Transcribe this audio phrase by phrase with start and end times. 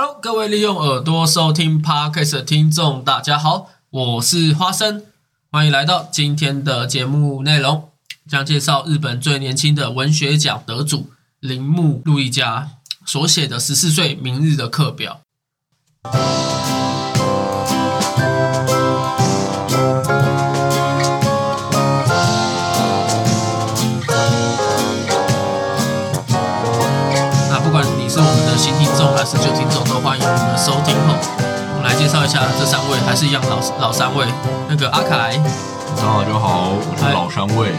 [0.00, 5.02] Hello，各位利用耳朵收听 Podcast 的听众，大家好，我是花生，
[5.50, 7.88] 欢迎来到今天的节目内容，
[8.28, 12.70] 将介绍日本最年轻的文学奖得主铃木路易家
[13.04, 15.22] 所写的《十四岁明日的课表》。
[30.68, 31.16] 收听后。
[31.16, 34.26] 我们来介绍一下这三位，还是一样老老三位。
[34.68, 35.34] 那个阿凯，
[35.96, 37.72] 大家好，我是老三位。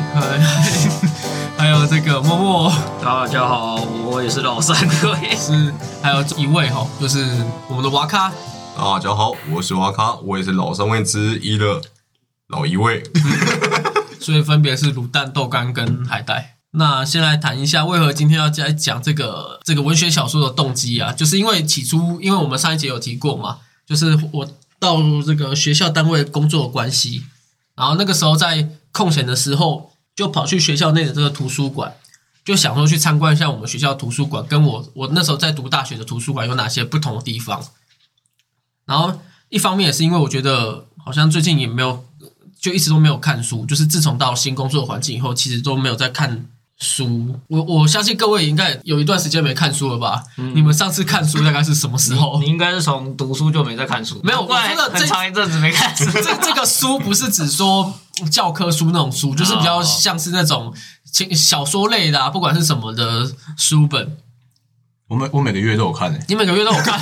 [1.55, 3.75] 还有这个默默，大家好，
[4.05, 5.35] 我也是老三位。
[5.35, 5.71] 是
[6.01, 7.23] 还有一位哈，就是
[7.67, 8.31] 我们的瓦卡。
[8.75, 11.79] 大家好，我是瓦卡，我也是老三位之一的
[12.47, 13.03] 老一位。
[14.19, 16.55] 所以分别是卤蛋、豆干跟海带。
[16.71, 21.11] 那先来谈一下，为何今天要来讲这个这个文学小说的动机啊？
[21.11, 24.47] 就是因为起初，因为我们上一节有提过嘛，就是我
[24.77, 27.23] 到这个学校单位工作的关系，
[27.75, 31.95] 然后那个时候在空闲的时候，就跑去学校内的这个图书馆，
[32.45, 37.65] 就想说去参观一下我们学校图书馆，跟我我那时候在读大学的图书馆有哪些不同的地方。
[38.85, 42.05] 然后一方面也是因为我觉得好像最近也没有，
[42.61, 46.45] 就一直都没有看书，就是自从到新工作环境以后，其实都没有在看。
[46.79, 50.23] 书，我我相信各位应该有一段时间没看书了吧？
[50.53, 52.39] 你们上次看书大概是什么时候？
[52.39, 56.05] 你应该是从读书就没在看书，没有，我真的很长一阵子没看书。
[56.11, 57.93] 这这个书不是指说
[58.31, 60.73] 教科书那种书，就是比较像是那种
[61.11, 64.17] 轻小说类的，不管是什么的书本。
[65.09, 66.97] 我每我每个月都有看诶，你每个月都有看？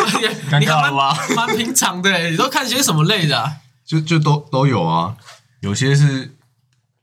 [0.50, 1.16] 尴尬了吧？
[1.34, 3.52] 蛮平常的，你都看些什么类的？
[3.86, 5.16] 就就都都有啊，
[5.60, 6.34] 有些是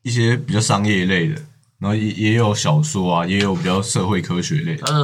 [0.03, 1.41] 一些比较商业类的。
[1.79, 4.75] 然后也也有小说啊，也有比较社会科学类。
[4.75, 5.03] 他的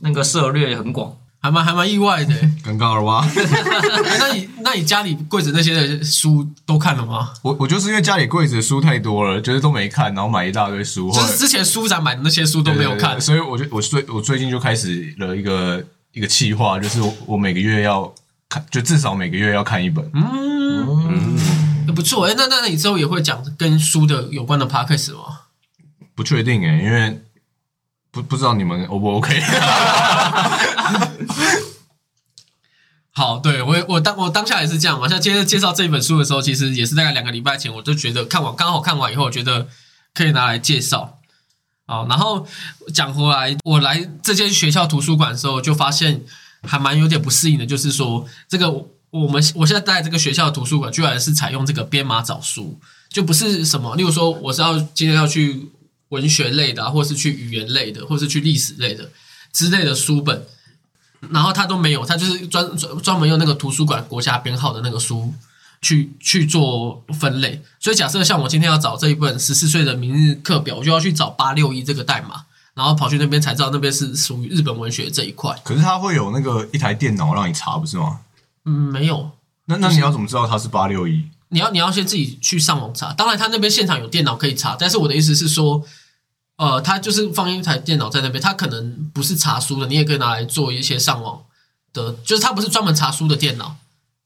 [0.00, 2.34] 那个涉猎也很广，还蛮还蛮意外的。
[2.64, 3.26] 尴尬了吧？
[4.18, 7.32] 那你那你家里柜子那些的书都看了吗？
[7.42, 11.10] 我我就是因为家里柜子的书太多了，就是都没看，然后买一大堆书。
[11.12, 18.12] 就是之前书展买的那些书都没有看，所以我就我最我最近就开始了一个一个计划，就是我我每个月要
[18.48, 20.04] 看，就至少每个月要看一本。
[20.12, 20.26] 嗯
[21.86, 22.26] 嗯，不错。
[22.26, 25.35] 哎，那那你之后也会讲跟书的有关的 podcast 吗？
[26.16, 27.22] 不确定诶，因为
[28.10, 29.40] 不不知道你们 O 不 OK。
[33.12, 35.06] 好，对我我当我当下也是这样嘛。
[35.08, 39.68] 像今天介绍这本书的时候，其实也是大概两个礼拜前，我就觉得看完刚好看完以后，我觉得
[40.14, 41.18] 可以拿来介绍。
[41.86, 42.46] 好，然后
[42.92, 46.22] 讲回来，我来这间学校图书馆的时候，就发现
[46.62, 48.70] 还蛮有点不适应的，就是说这个
[49.10, 52.78] 我们我现在在这个学校图书馆，居然是采用这个编码找书，
[53.08, 55.70] 就不是什么，例如说我是要今天要去。
[56.16, 59.10] 文学类的，或是去语言类的，或是去历史类的
[59.52, 60.46] 之类的书本，
[61.28, 65.34] 然后他都没有，他就是专专专门用那个图书馆国家编号的那个书
[65.82, 67.60] 去去做分类。
[67.78, 72.44] 所以假设像我今天要找这一本十四岁的明日课表，我就要去找八六一这个代码，
[72.74, 75.54] 然后跑去那边才知道那边是属于日本文学这一块。
[75.64, 78.20] 可是他会有那个一台电脑让你查，不是吗？
[78.64, 79.30] 嗯，没有。
[79.66, 81.24] 那那你要怎么知道它是八六一？
[81.48, 85.80] 你要你要先自己去上网查，当然他那边现场有电脑可以查，但是我的意思是说，
[86.56, 91.42] 呃，它就是放一台电脑在那边，它可能不是查书的，你也可以拿来做一些上网
[91.92, 93.76] 的，就是它不是专门查书的电脑，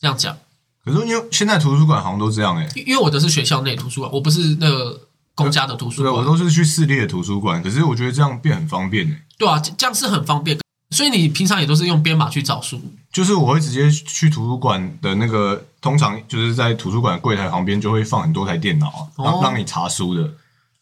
[0.01, 0.37] 这样讲。
[0.85, 5.01] 可是因为现在图书馆好像都这样哎，因为我的是学校内图书馆，我不是那个
[5.35, 9.23] 公家的图书馆，我都是去私立的图书馆，可是我觉得这样变很方便哎。
[9.37, 10.59] 对啊，这样是很方便。
[10.91, 12.81] 所以你平常也都是用编码去找书，
[13.13, 20.29] 就是我会直接去图书馆的那个，通常就是在图书馆柜台旁边就会放很多台电脑啊，让让你查书的。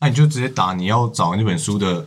[0.00, 2.06] 那你就直接打你要找那本书的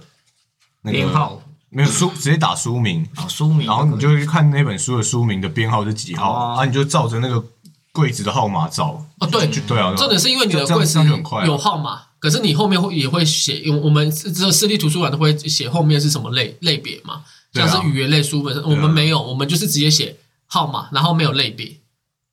[0.81, 7.44] 那个编号，没有书直接打书名，书名，然后你就会看那本书的书名的编号是几号，啊，你就照着那个
[7.91, 9.06] 柜子的号码找。
[9.19, 11.00] 哦，对，就对啊，重点是因为你的柜子
[11.46, 17.24] 有号码，可是你后面会也会写，因为我们这私立图书馆都会写后面是什么类类别嘛。
[17.53, 21.80] 像是语言类书本身，我们没有，我们就是直接写号码，然后没有类别，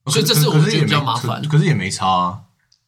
[0.06, 1.44] 所以这是我觉得比较麻烦。
[1.49, 2.38] 可是也没差，啊，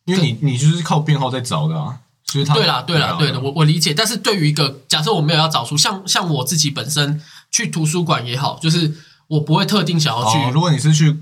[0.05, 1.99] 因为你你就是靠编号在找的啊。
[2.33, 3.93] 对啦，对啦，对的，我我理解。
[3.93, 8.95] 但是对于一个假设我没有要找书，像像我自己本身去图书馆也好，就是
[9.29, 10.39] 我不会特定想要去。
[10.53, 11.17] 如果你是去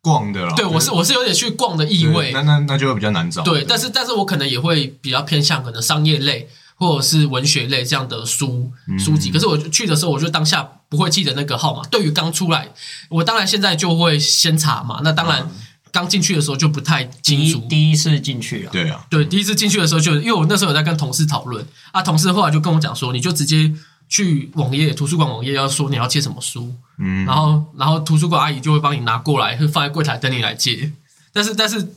[0.00, 3.42] 逛的啦，对我是我是有点去逛的意味，那那那就会比较难找。
[3.42, 6.48] 对，但是但是我可能也会比较偏向可能商业类。
[6.76, 11.84] 或者是文学类这样的书书籍，可是我去的时候，我就当下不会记得那个号码。
[11.88, 12.68] 对于刚出来，
[13.08, 15.00] 我当然现在就会先查嘛。
[15.04, 15.48] 那当然
[15.94, 17.64] 刚进去的时候就不太清楚。
[17.70, 23.72] 第一次进去啊，对啊，对，第一次进去的时候就因为我那时候有在跟同事讨论啊，同事后来就跟我讲说，你就直接
[24.08, 30.92] 去网页图书馆网页要说你要借什么书，嗯，然后然后图书馆阿姨就会帮你拿过来，会放在柜台等你来借。
[31.32, 31.94] 但是但是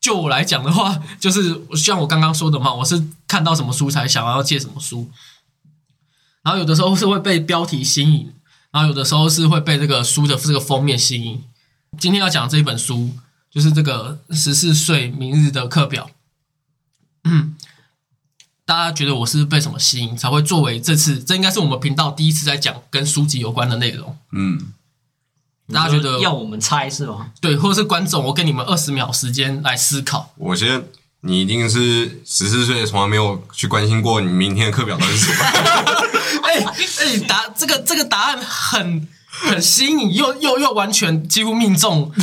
[0.00, 5.10] 就我来讲的话，就是像我刚刚说的嘛，我是看到什么书才想要借什么书，
[6.44, 8.32] 然后有的时候是会被标题吸引，
[8.70, 11.42] 然后有的时候是会被这个书的这个封面吸引。
[11.98, 13.10] 今天要讲的这一本书
[13.50, 16.10] 就是这个十四岁明日的课表。
[17.24, 17.56] 嗯，
[18.64, 21.18] 大家觉得我是被什么吸引才会作为这次？
[21.18, 24.16] 这应该是我们频道第一次在讲跟书籍有关的内容。
[24.32, 24.72] 嗯，
[25.72, 27.32] 大家觉得要我们猜是吗？
[27.40, 30.32] 对，或者是观众，我给你们二十秒时间来思考。
[30.36, 30.84] 我觉得
[31.22, 35.44] 你一定是十四岁，从来没有去关心过你明天的课表到底是什么。
[36.42, 39.06] 哎哎，答这个这个答案很
[39.48, 42.20] 很新颖，又又又完全几乎命中以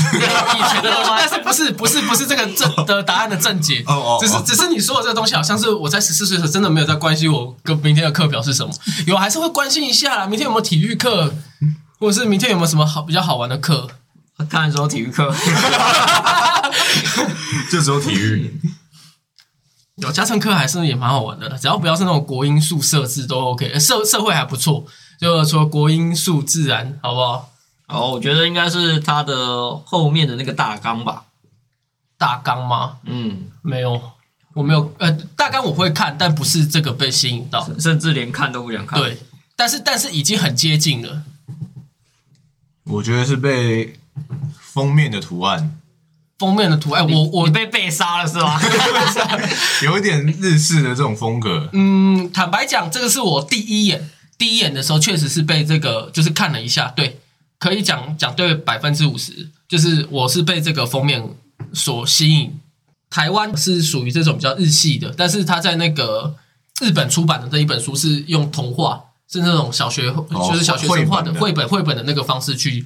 [0.69, 4.19] 前的东西， 但是不是不是不是这个正的答案的正解，哦哦哦。
[4.21, 8.71] 只是只是你说的这个东西，好像是我在十四岁的时候真的没有在关心我跟明天的课表是什么，
[9.07, 11.33] 有还是会关心一下啦，明天有没有体育课，
[11.99, 13.89] 或者是明天有没有什么好比较好玩的课。
[14.49, 15.33] 看来说体育课，
[17.71, 18.61] 就只有体育，
[19.95, 24.85] 有加成课还是也蛮好玩的，只要不要是那种国音数设置都 OK，呃社社会还不错，
[25.19, 27.51] 就说国英数自然好不好？
[27.87, 31.23] 哦，我觉得应该是它的后面的那个大纲吧。
[32.17, 32.97] 大纲吗？
[33.03, 34.01] 嗯，没有，
[34.53, 39.19] 我没有，呃，大纲我会看，但不是这个被吸引到，甚至连看都不想看。，对，
[39.55, 41.21] 但是但是已经很接近了，
[42.85, 43.99] 我觉得是被
[44.59, 45.79] 封面的图案
[46.39, 48.59] 封面的图，案，我我被被杀了是吗？
[49.83, 57.19] 有一点日式的这种风格，嗯，坦白讲，这个是我第一眼第一眼的时候，确实是被这个就是看了一下，对，
[57.57, 61.36] 可以讲讲对百分之五十，就是我是被这个封面
[61.74, 62.60] 所吸引。
[63.10, 66.36] 台湾是属于这种比较日系的，但是他在那个
[66.81, 69.01] 日本出版的这一本书是用童话，
[69.31, 72.86] 是那种小学、就是小学生画的绘绘本绘本的那个方式去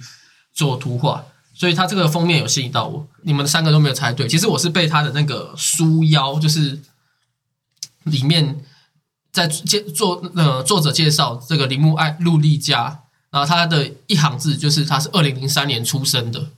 [0.54, 1.26] 做图画，
[1.56, 3.08] 所以他这个封面有吸引到我。
[3.24, 6.80] 你们三个都没有猜对，其实我是被他的那个书腰，就是
[8.04, 8.64] 里面
[9.32, 13.00] 在介作呃作者介绍这个铃木爱陆丽佳，
[13.30, 16.50] 然后他的一行字就是他是二零零三年出生的，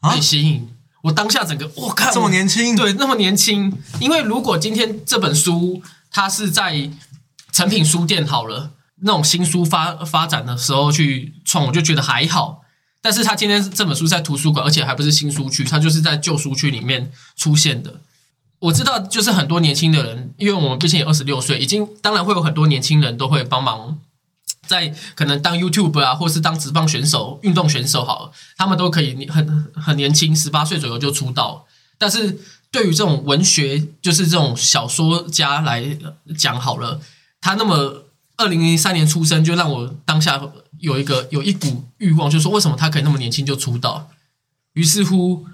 [0.00, 0.68] 啊被吸引。
[1.02, 3.72] 我当下整个我看这么年轻，对，那么年轻。
[4.00, 5.80] 因为如果今天这本书
[6.10, 6.90] 它是在
[7.52, 8.72] 成品书店好了，
[9.02, 12.62] 那种新书发发展的时候去创，我就觉得还好。
[13.00, 18.00] 但是他今天这本书在图书馆，而且还不是新书区，它就是在旧书区里面出现的。
[18.60, 23.98] 我知道，就是很多年轻的人，因为我们毕竟也二十六岁，已经当然会有很多年轻人都会帮忙，
[24.66, 31.66] 在可能当 YouTube 啊，或是当职棒选手、运动选手好了，他们都可以很很年轻，十八岁左右就出道。
[31.98, 32.38] 但是
[32.70, 35.96] 对于这种文学，就是这种小说家来
[36.36, 37.00] 讲好了，
[37.40, 38.04] 他那么
[38.36, 40.40] 二零零三年出生，就让我当下
[40.80, 44.10] 有一个有一股欲望，就是说为什么他可以那么年轻就出道？
[44.74, 45.46] 于是乎，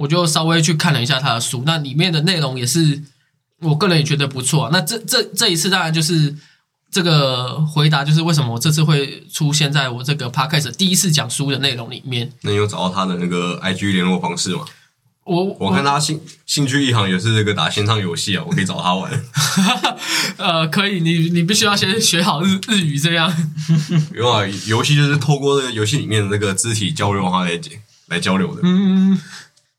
[0.00, 3.02] 我就稍微去看了一下他的书，那里面的内容也是
[3.60, 4.70] 我个人也觉得不错、啊。
[4.72, 6.34] 那这这这一次当然就是
[6.90, 12.32] 这个回答，就是为什么我这次会出现在我这个 podcast 第一次讲书的内容里面。
[12.40, 14.64] 那你有找到他的那个 IG 联络方式吗？
[15.24, 19.12] 我我看他兴兴趣一行也是这个打线上游戏啊，我可以找他玩。
[20.38, 23.30] 呃，可以，你你必须要先学好日日语，这样。
[24.16, 27.60] 有啊游戏就是透过这个游戏里面的那个肢体交流话来
[28.08, 28.62] 来交流的。
[28.64, 29.16] 嗯，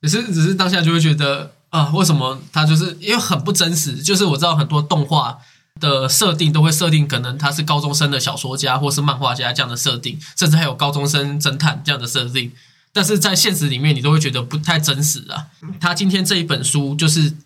[0.01, 4.01] 只是只是当下就会觉得啊、为什么他就是因为很不真实？
[4.03, 5.39] 就是我知道很多动画
[5.79, 12.51] 的设定都会设定，可能他是高中生的小说家或是漫画家这样的设定，甚至还有高中生侦探这样的设定。
[12.91, 15.47] 但是在现实里面，你都会觉得不太真实啊。
[15.79, 17.37] 他今天这一本书就是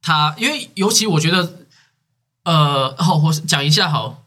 [0.00, 1.66] 他，因为尤其我觉得，
[2.44, 4.22] 呃，好，我讲一下好。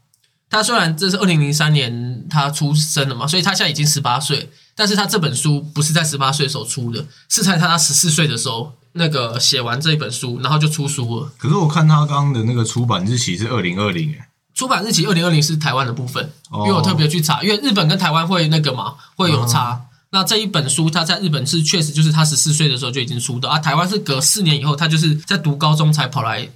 [0.50, 11.32] 他虽然这是二零零三年他出生的嘛，所以他现在已经十八岁，但是他这本书不是在十八岁的时候出的，是在他十四岁的时候那个写完这一本书，然后就出书了。
[11.38, 19.82] 可是我看他刚刚的那个出版日期是二零二零，哎，出版日期二零二零是台湾的部分，哦因为我特别去查，因为日本跟台湾会那个嘛会有差。
[20.14, 26.50] 那这一本书，他在日本是确实就是他十四岁的时候就已经出的啊，台湾是隔四年以后，他就是在读高中才跑来，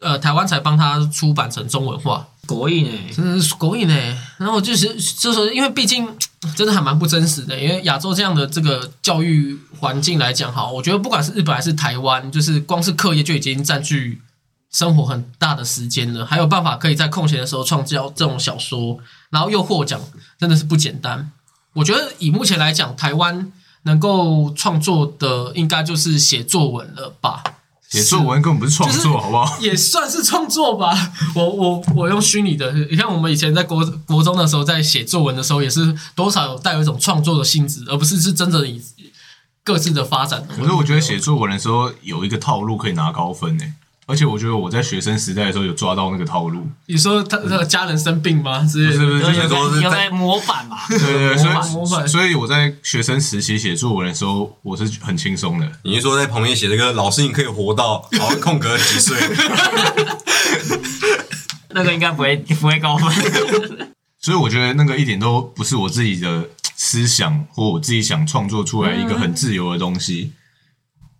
[0.00, 2.26] 呃，台湾才帮他出版成中文化。
[2.46, 2.90] 国印呢？
[3.10, 3.94] 真的是国语呢。
[4.36, 6.06] 然后就是就是因为毕竟
[6.56, 14.22] 真的还蛮不真实的，因为亚洲这样的这个教育环境来讲，哈，我觉得不管是日本还是台湾，就是光是课业就已经占据
[14.70, 20.00] 生活很大的时间了，还有办法可以在空闲的时候创造这种小说，然后又获奖，
[20.38, 21.30] 真的是不简单。
[21.74, 27.44] 我觉得以目前来讲，台湾能够创作的应该就是写作文了吧。
[27.90, 29.58] 写作文根本不是创作，好不好？
[29.60, 31.12] 也算是创作吧。
[31.34, 38.80] 我我我用虚拟的，你看我们以前在国国中的时候，在写作文的时候，也是多少有带有一种创作的性质，而不是是真的以
[39.64, 40.46] 各自的发展。
[40.56, 43.64] 可是我觉得写作文的时候有一个套路可以拿高分呢、
[44.10, 48.66] 而且我觉得我在学生时代的时候有抓到那个套路，你说他他的家人生病吗？
[48.66, 49.20] 是不是？
[49.20, 55.72] 就是有说是在模板嘛，对 对对，模板模板所以所以我在学生时期写作文的时候，我是很轻松的。
[55.84, 59.16] 你是说在旁边写这个老师，你可以活到然后空格几岁？
[61.72, 63.08] 那个应该不会不会高分。
[64.20, 66.44] 所以我觉得那个一点都不是我自己的
[66.76, 70.32] 思想或我自己想创作出来一个很自由的东西。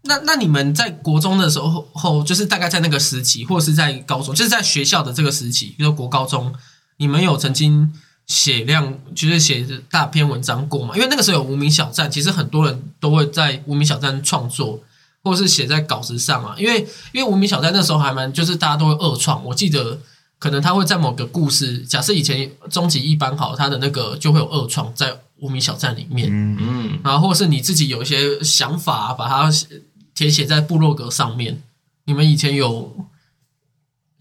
[0.02, 6.54] 那那你们在国中的时候后，就是大概在那个时期，或者是在高中，就是在学校的这个时期，比如说国高中，
[6.96, 7.92] 你们有曾经
[8.26, 10.94] 写量，就是写大篇文章过吗？
[10.94, 14.80] 因为那个时候有无名小站，其实很多人都会在无名小站创作，
[15.22, 16.54] 或者是写在稿子上啊。
[16.56, 19.44] 因为因为无名小站那时候还蛮，就是大家都会二创。
[19.44, 19.98] 我记得
[20.38, 26.28] 可能他会在某个故事，假设以前终极一班好，他的那个就会有二创在无名小站里面。
[26.30, 29.66] 嗯，嗯，然后或是你自己有一些想法，把它写
[30.14, 31.62] 填写在部落格上面。
[32.04, 33.06] 你们以前有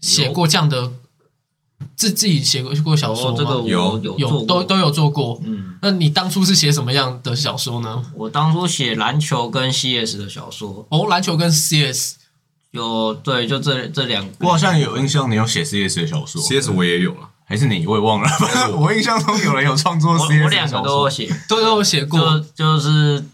[0.00, 0.92] 写过这样的
[1.96, 3.34] 自自己写过过小说吗？
[3.34, 5.40] 哦这个有有有都都有做过。
[5.44, 8.04] 嗯，那你当初是写什么样的小说呢？
[8.14, 12.16] 我当初写篮球跟 CS 的小说，哦，篮球跟 CS
[12.70, 14.46] 有对，就这这两个。
[14.46, 17.84] 我好像有印象，你有写 CS 的小说 CS 我也有了，还是你？
[17.86, 18.28] 我也忘了。
[18.78, 22.78] 我印象中有人有创作 CS 我两个，都写，都有写过就。
[22.78, 23.24] 就是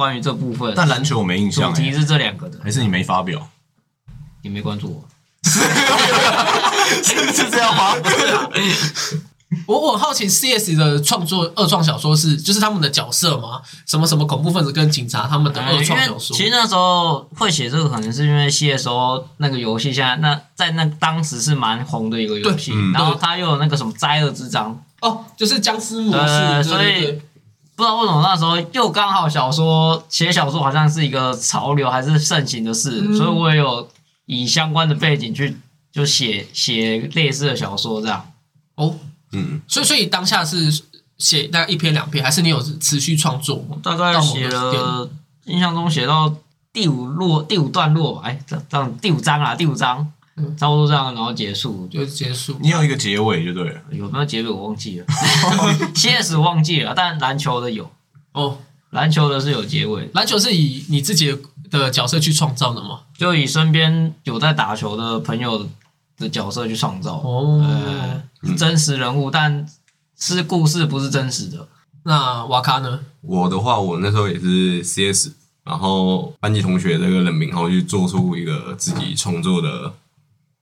[0.00, 0.72] 关于这部分。
[0.74, 3.48] 但篮球我没印象、欸，主题是这两个的，还是你没发表？
[4.42, 5.04] 你没关注我。
[7.02, 7.94] 是是这样吗？
[9.66, 13.60] 我我很好奇 CS 的创作二创小说是就是他们的角色吗？
[13.84, 16.36] 什么什么恐怖分子跟警察他们的二创小说？
[16.36, 27.22] 其实那时候会写这个，可能是因为 CSO 那个游戏现在那在那当时是蛮红的一个游戏对嗯，然后它又有那个什么灾厄之章，哦，就是僵尸模呃，式，所以对对对
[27.80, 33.16] 不知道为什么那时候又刚好小说写小说好像是一个潮流还是盛行的事，嗯。
[33.16, 33.88] 所以我也有
[34.26, 35.56] 以相关的背景去
[35.90, 38.30] 就写写类似的小说这样。
[38.74, 38.94] 哦，
[39.32, 40.82] 嗯，所以所以当下是
[41.16, 43.78] 写大概一篇两篇，还是你有持续创作吗？
[43.82, 45.08] 大概写了，
[45.46, 46.34] 印象中写到
[46.74, 51.86] 第五落第五段落吧，哎，这这样第五章啊，第五章，嗯差不多这样，然后结束。
[51.90, 52.56] 就结束。
[52.60, 53.80] 你有一个结尾就对了。
[53.90, 55.06] 有没有结尾我忘记了，
[55.94, 57.90] CS 忘记了，但篮球的有，
[58.32, 58.58] 哦，
[58.90, 61.36] 篮球的是有结尾，篮球是以你自己
[61.70, 63.00] 的角色去创造的吗？
[63.16, 65.68] 就以身边有在打球的朋友
[66.18, 69.66] 的角色去创造，哦，呃，是真实人物，但
[70.18, 71.68] 是故事不是真实的。
[72.04, 73.00] 那瓦卡呢？
[73.20, 75.32] 我的话，我那时候也是 CS，
[75.64, 79.92] 然后班级同学这个人名，然后去做出一个自己创作的，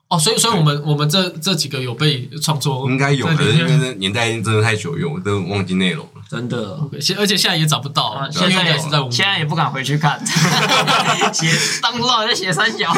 [0.09, 6.23] 哦，所以所以我们我们这这几个有被创作，应该有，在里可是因为年代真的太久远，我都忘记内容了。
[6.31, 10.19] 真的，现而且现在也找不到，啊，现在也是在我们现在也不敢回去看，
[11.35, 11.51] 写
[11.83, 12.91] 当初到在写三角，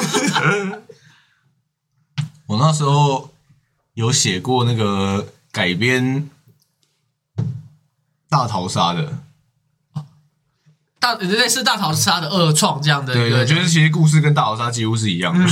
[2.46, 3.30] 我那时候
[3.94, 6.30] 有写过那个改编
[8.28, 9.18] 大逃杀的，
[11.00, 15.40] 大类似大逃杀的二创这样的一个，对对，就是其实故事跟大逃杀几乎是一样的。
[15.40, 15.48] 人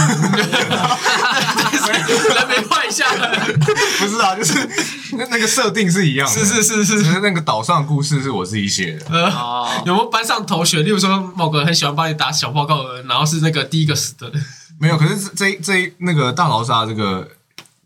[2.49, 3.07] 没换一下，
[3.99, 4.69] 不是啊，就是
[5.13, 9.07] 那那个设定是一样的，是是是是只是那个岛上的故事是我自己写的。
[9.09, 14.45] 呃，哦，有没有班上同学，例如说某个人很喜欢帮你打小报告的人，然后是那个第一个死的人？
[14.79, 17.27] 没有，可是这这这那个大逃杀这个，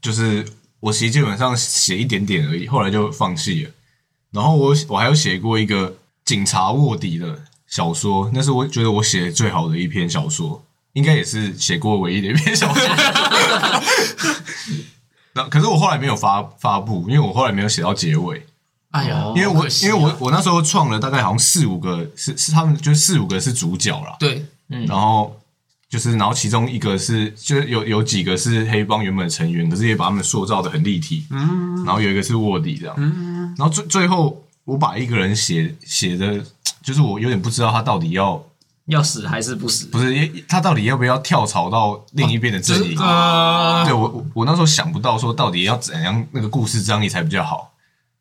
[0.00, 0.44] 就是
[0.80, 3.70] 我其实基本上写一点点而已，后来就放弃了。
[4.32, 7.38] 然后我我还有写过一个警察卧底的
[7.72, 10.62] 小说，那是我觉得我写的最好的一篇小说，
[10.92, 12.82] 应该也是写过唯一的一篇小说。
[15.32, 18.46] 那可是我后来没有发发布，因为我后来没有写到结尾，
[18.90, 19.32] 哎呀，哦。
[19.34, 24.44] 因为我因为我我那时候创了大概好像四五个是是他们就是四五个是主角啦，对。
[24.68, 24.84] 嗯。
[24.84, 25.34] 然后
[25.88, 31.24] 就是，然后其中一个是，就是有有几个是黑帮原本的成员，可是也把他们塑造的很立体。
[31.30, 31.82] 嗯。
[31.86, 32.94] 然后有一个是卧底这样。
[32.98, 36.44] 嗯，然后最最后，我把一个人写写的，
[36.82, 38.44] 就是我有点不知道他到底要
[38.86, 39.86] 要死还是不死？
[39.86, 42.98] 不是他到底要不要跳槽到另一边的阵营。
[42.98, 47.72] 呃，对我我我那时候想不到说到底要怎样那个故事张力才比较好，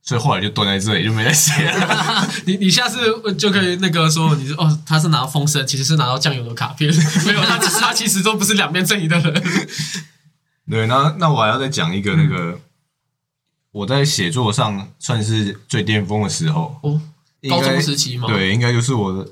[0.04, 2.28] 所以后来就蹲在这里就没再写了。
[2.46, 3.00] 你你下次
[3.34, 6.94] 就可以那个说，你说哦，他是拿到风声，其实是拿到酱油的卡片，
[7.26, 9.68] 没有，他其实他其实都不是两边阵营的人。
[10.70, 12.60] 对，那那我还要再讲一个那个、
[13.72, 16.80] 我在写作上算是最巅峰的时候，
[17.50, 19.24] 高中时期嘛？，对，应该就是我的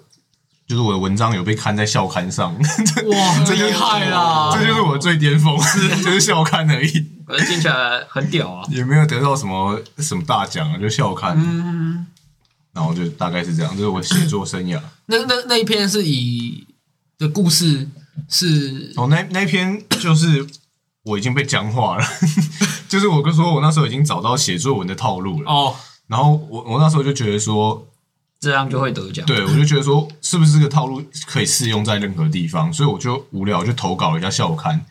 [0.68, 2.54] 就是我的文章有被刊在校刊上，
[3.08, 4.51] 哇，厉害啦！
[4.54, 5.58] 这就是我最巅峰，
[6.04, 8.63] 就是校刊而已，可是听起来很屌啊！
[8.70, 11.36] 也没有得到什么什么大奖啊，就校刊。
[11.38, 12.06] 嗯，
[12.74, 14.80] 然后就大概是这样，这是我写作生涯。
[15.08, 16.66] 那那那一篇是以
[17.18, 17.88] 的故事
[18.30, 20.46] 是哦，那那一篇就是
[21.04, 22.06] 我已经被僵化了，
[22.88, 25.51] 就是我跟说，我那时候已经找到写作文的套路了。
[25.51, 25.75] 哦，
[26.08, 27.88] 然后我我那时候就觉得说，
[28.39, 29.25] 这样就会得奖。
[29.25, 32.72] 对我就觉得说，是不是这个套路可以适用在任何地方？
[32.72, 34.86] 所以我就无聊就投稿了一下校刊，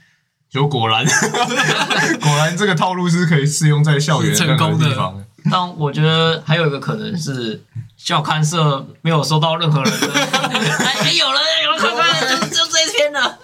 [0.50, 1.05] 结果果然
[2.21, 5.25] 果然这个套路是可以适用在校园成功的地方。
[5.50, 7.62] 但我觉得还有一个可能是
[7.97, 13.38] 校刊社没有收到任何人的， 哎，有了，有了，快快，就就这一篇了。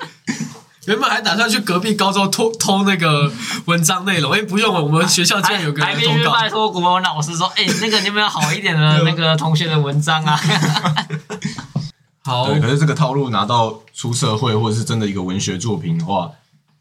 [0.86, 3.32] 原本还打算去隔壁高中偷偷那个
[3.66, 10.38] 文章内容，哎，不用了，我们学校竟然有个还人投稿必须拜，托国文老师说，哎，那个你有没有好一点的 那个同学的文章啊？
[12.24, 16.30] 好对，可是这个套路拿到出社会或者是真的一个文学作品的话，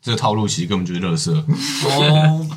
[0.02, 1.34] 这个套路其实根本就是垃圾。
[1.90, 2.48] 哦，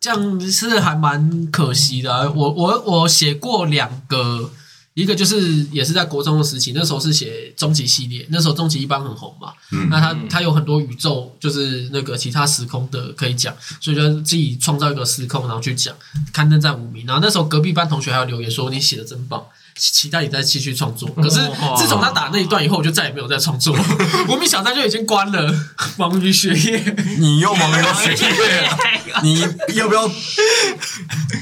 [0.00, 4.50] 这样是还蛮可惜的啊、我我我写过两个，
[4.94, 9.52] 一个就是也是在国中的时期，那时候是写终极系列，那时候终极一般很红嘛。
[9.72, 15.94] 嗯那他他有很多宇宙，就是那个其他时空的可以讲，所以就自己创造一个时空，然后去讲，
[16.32, 17.04] 刊登在五名。
[17.06, 19.44] 然后那时候隔壁班同学还有留言说你写的真棒。
[19.76, 21.40] 期待你再继续创作，可是
[21.76, 23.84] 自从他打那一段以后，我就再也没有再创作了。
[24.28, 25.52] 无名小站就已经关了，
[25.98, 26.96] 忙于学业。
[27.18, 28.70] 你又忙于学业，
[29.22, 29.40] 你
[29.74, 30.08] 要不要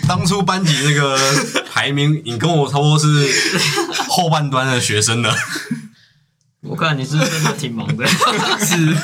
[0.09, 1.19] 当初班级那个
[1.71, 3.07] 排名，你跟我差不多是
[4.09, 5.35] 后半端的学生呢。
[6.63, 8.07] 我看你是真的挺忙的。
[8.07, 8.97] 是。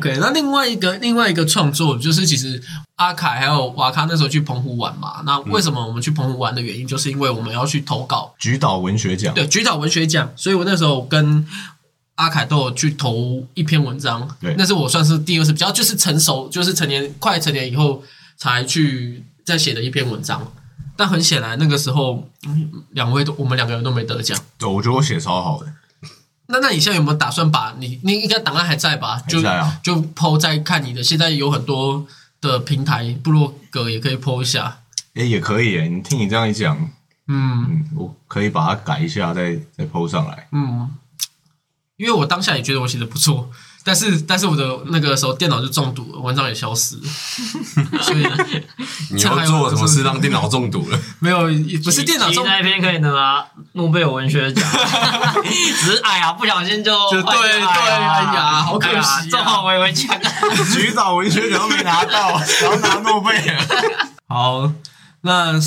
[0.00, 2.62] OK，那另外一个另外一个创作就是，其实
[2.96, 5.22] 阿凯还有瓦卡那时候去澎湖玩嘛。
[5.24, 11.44] 那为什么我们去澎湖玩的原因，就是因为我们要去投稿菊岛文学奖，对菊岛文学奖，所以我那时候跟
[12.14, 14.36] 阿凯都有去投一篇文章。
[14.40, 18.04] 对那是我算是第二次比较就是成熟，就是成年快成年以后
[18.36, 20.52] 才去再写的一篇文章。
[20.96, 24.38] 但很显然，那个时候嗯两位都我们两个人都没得奖。
[24.58, 25.66] 对，我觉得我写超好的。
[26.50, 29.20] 那那你现在有没有打算把你你应该档案还在吧？
[29.28, 31.02] 就在啊就 PO 在看你的。
[31.04, 32.06] 现在有很多
[32.40, 34.80] 的平台，部落格也可以 PO 一下。
[35.14, 36.76] 诶，也可以诶，你听你这样一讲，
[37.28, 40.48] 嗯嗯，我可以把它改一下，再再 PO 上来。
[40.52, 40.90] 嗯，
[41.96, 43.50] 因为我当下也觉得我写的不错，
[43.88, 47.02] 但是但是我的那个时候电脑就中毒了，文章也消失了，
[48.04, 48.18] 所以
[49.10, 50.98] 你又做了什么事让电脑中毒了？
[51.20, 51.38] 没有
[51.82, 54.62] 不是电脑中那一篇可以拿诺贝尔文学奖，
[55.80, 60.14] 只是哎呀，不小心就就对对哎呀好可惜啊正好我以为奖。
[60.74, 63.58] 菊岛文学奖都没拿到，然后拿诺贝尔。
[64.28, 64.70] 好，
[65.22, 65.58] 那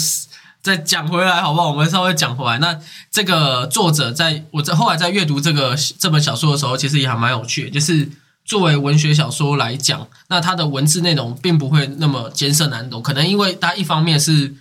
[0.61, 1.69] 再讲回来好不好？
[1.69, 2.59] 我们稍微讲回来。
[2.59, 7.71] 那这个作者在我在后来在阅读这个这本小说的时候，其实也还蛮有趣的。
[7.71, 8.09] 就是
[8.45, 14.55] 作为文学小说来讲，那它的文字内容并不会那么艰涩难懂，可能因为他一方面是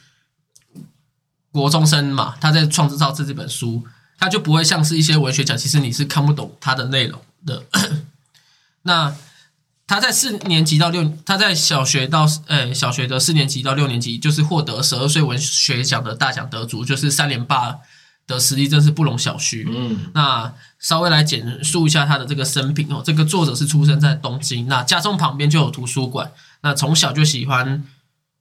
[1.53, 3.83] 国中生嘛，他在创制造这这本书，
[4.19, 7.65] 他就不会像是一些文学奖，其实你是看不懂它的内容的。
[8.83, 9.15] 那
[9.91, 17.75] 他在四年级到六，他在小学到呃小学的四年级到六年级，就是获得十二岁文学奖的大奖得主，就是三连霸
[18.29, 19.67] 的实力真是不容小觑。
[19.69, 27.83] 嗯，那稍微来简述一下他的这个生平哦，这个作者是出生在东京，那家中旁边就有图书馆，那从小就喜欢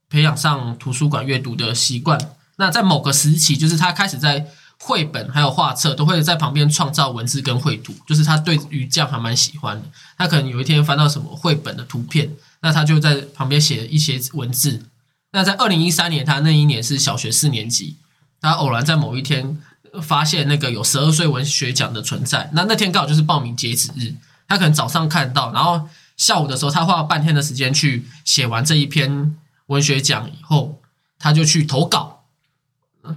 [0.08, 2.16] 培养上图书馆阅读的习惯。
[2.58, 4.46] 那在某个时期，就是他开始在
[4.82, 9.86] 绘本还有画册都会在旁边创造文字跟绘图，就是他对于这样还蛮喜欢的。
[10.16, 12.30] 他可能有一天翻到什么绘本的图片，
[12.62, 14.86] 那他就在旁边写一些文字。
[15.32, 17.96] 那在二零一三年，他那一年是小学四年级，
[18.40, 19.58] 他偶然在某一天
[20.02, 24.14] 发现那个有十二岁文学奖的存在，那那天刚好就是报名截止日，
[24.48, 30.80] 他可能早上看到，然后下午的时候他花了半天的时间去写完这一篇文学奖以后，
[31.18, 32.19] 他就去投稿。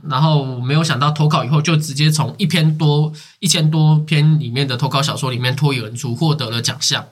[0.07, 7.07] 然后没有想到投稿以后，就直接从一篇多一千多篇里面的投稿小说里面脱颖而出，获得了奖项。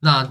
[0.00, 0.30] 那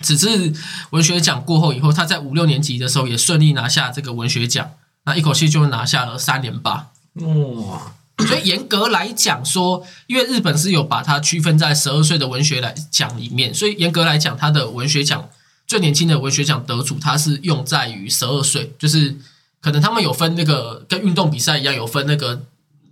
[0.00, 0.52] 此次
[0.90, 4.72] 文学奖过后以后，他在五六年级的时候也顺利拿下这个文学奖，
[5.04, 6.90] 那一口气就拿下了三连霸。
[7.14, 7.92] 哇，
[8.26, 15.28] 所以严格来讲说，因为日本是有把它区分在十二岁的文学来奖里面，所以严格来讲，他的文学奖
[15.66, 19.16] 最年轻的文学奖得主，他是用在于十二岁，就是
[19.62, 22.42] 可能他们有分那个跟运动比赛一样有分那个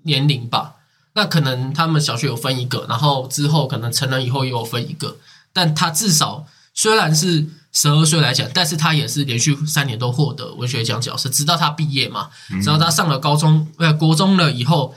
[0.04, 0.76] 年龄吧。
[1.14, 5.16] 那可能他们小学有分一个，然后之后可能成人以后也有分一个，
[5.52, 12.30] 但他至少虽然是十二岁来讲，但是他也是连续三年都获得文学奖角色，直到他毕业嘛，
[12.62, 14.94] 直到他上了高中呃国中了以后，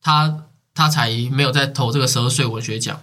[0.00, 2.98] 他他才没有再投这个十二岁文学奖。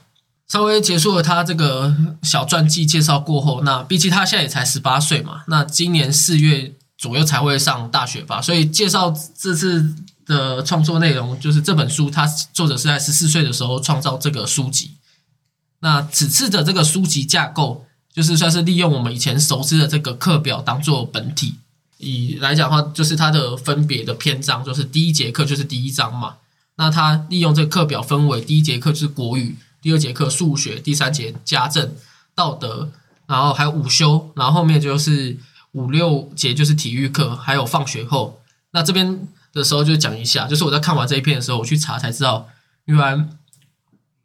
[0.48, 14.92] 稍微结束了他这个小传记介绍过后，那毕竟他现在也才十八岁嘛，那今年四月左右才会上大学吧，所以介绍这次的创作内容就是这本书，它作者是在十四岁的时候创造这个书籍。
[15.80, 21.56] 那此次的这个书籍架构，就是算是利用我们以前熟知的这个课表当做本体。
[22.00, 26.38] 以来讲的话，就是它的分别的篇章，就是第一节课就是第一章嘛。
[26.78, 29.56] 那它利用这个课表分为第一节课就是国语。
[29.82, 31.94] 第二节课数学，第三节家政、
[32.36, 32.92] 道德，
[33.28, 35.38] 然后还有午休，然后后面就是
[35.74, 38.40] 五六节就是体育课，还有放学后。
[38.72, 42.48] 那这边的时候就讲一下，就是我在看完这一篇的时候，我去查才知道，
[42.86, 43.16] 原来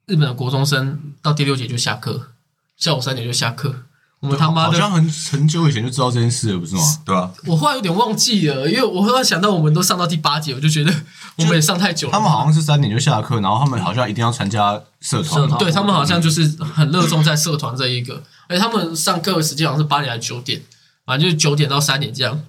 [0.07, 2.29] 日本的国中生到第六节就下课，
[2.77, 3.85] 下午三点就下课。
[4.21, 6.83] 我们他妈的，好像很很久以前就知道这件事了，不是吗？
[7.05, 7.33] 对吧？
[7.45, 10.95] 我后来有点忘记了，因为我忽然想到我们都上到第八节，我就觉得
[11.39, 12.13] 我们也上太久了。
[12.13, 20.63] 他们好像是三点就下课，然后他们好像一定要参加社团，社团对他们好像就是很热衷在社团这一个，而且他们上课的时间好像是八点还是九点，
[21.05, 22.43] 反正就是九点到三点这样，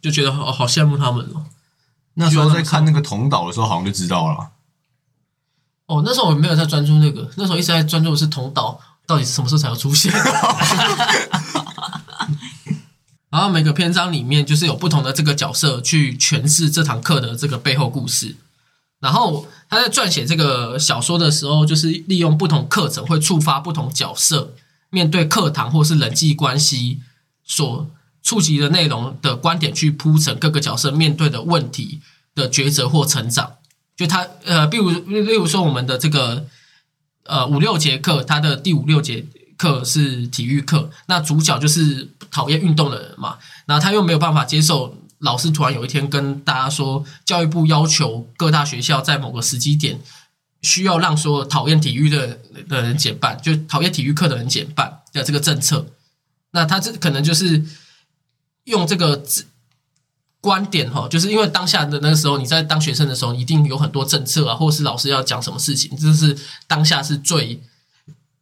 [0.00, 1.46] 就觉得好好羡慕他们哦。
[2.14, 4.50] 那时候在看那个同岛的时候，好像就知道了。
[5.86, 10.12] 哦，那时候我没有在专注那个，那时候一直在专注的是同岛到底什么时候才要出现。
[13.30, 18.36] 然后每个篇章里面就是有不同的这个角色去诠释这堂课的这个背后故事。
[18.98, 24.54] 然后他在撰写这个小说的时候，就是利用不同课程会触发不同角色
[24.90, 27.00] 面对课堂或是人际关系
[27.50, 27.90] 所
[28.22, 32.00] 触及的内容的观点去铺陈各个角色面对的问题
[32.34, 33.54] 的抉择或成长。
[33.96, 36.46] 就他呃，比如例如说我们的这个
[37.24, 39.26] 呃五六节课，他的第五六节
[39.58, 43.36] 课是体育课，那主角就是讨厌运动的人嘛，
[43.66, 50.00] 然后他又没有办法接受老师突然有一天跟大家说，教育部要求各大学校在某个时机点
[50.62, 55.86] 需要让说讨厌体育的的人减半，就讨厌体育课的人减半的这个政策，
[56.52, 57.64] 那他这可能就是
[58.64, 59.46] 用这个字
[60.40, 66.36] 观点哈，就是因为当下的那个时候，你在当学生的时候，一定有很多政策啊，或是老师要讲什么事情，这是
[66.66, 67.62] 当下是最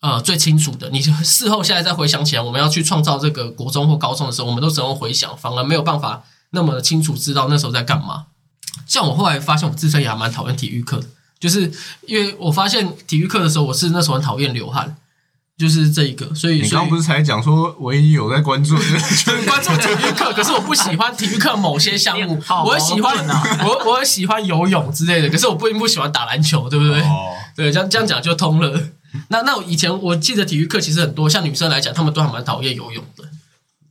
[0.01, 0.89] 呃最清楚的。
[0.91, 8.27] 你事后现在再回想起来，我们要去创造这个国中或高中的时候，我们都只能回想，反而没有办法那么清楚知道那时候在干嘛。
[8.87, 11.07] 像我后来发现，我自身也还蛮讨厌体育课的，
[11.41, 11.73] 就是
[12.07, 14.97] 因为我发现体育课的时候，我是那时候很讨厌流汗，
[15.59, 27.01] 就是这一个，所以你刚刚不是才讲说唯一有在关注的，就是 关注体育课，可是我不喜欢体育课某些项目，好我会喜欢啊我我会喜欢游泳之类的，可是我不并不喜欢打篮球，对不对？
[27.03, 28.81] 哦， 对，这样这样讲就通了。
[29.31, 33.25] 那那我以前我记得体育课其实很多，像女生来讲，她们都还蛮讨厌游泳的。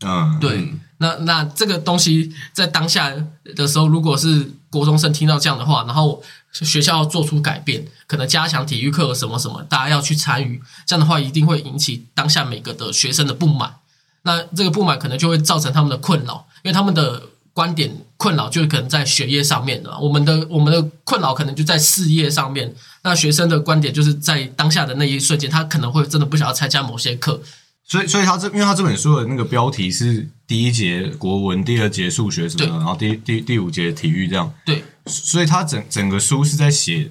[0.05, 3.11] 嗯，对，那那这个东西在当下
[3.55, 13.75] 的时候，如果是国中生听到这样的话，然后学校要做出改变，可能加强体育课什么什么，大家要去参与，这样的话一定会引起当下每个的学生的不满。
[14.23, 22.75] 那这个不满可能就会造成他们的困扰，因为他们的观点困扰就可能在学业上面的，我们的我们的困扰可能就在事业上面。
[23.03, 27.41] 那学生的观点就是在当下的那一瞬间，他可能会真的不想要参加某些课，
[27.87, 37.09] 所以所以他这因为他这本书的那个标题是第一节国文，第二节数学什么的，然后第第第五节体育这样，对，所以他整整个书是在写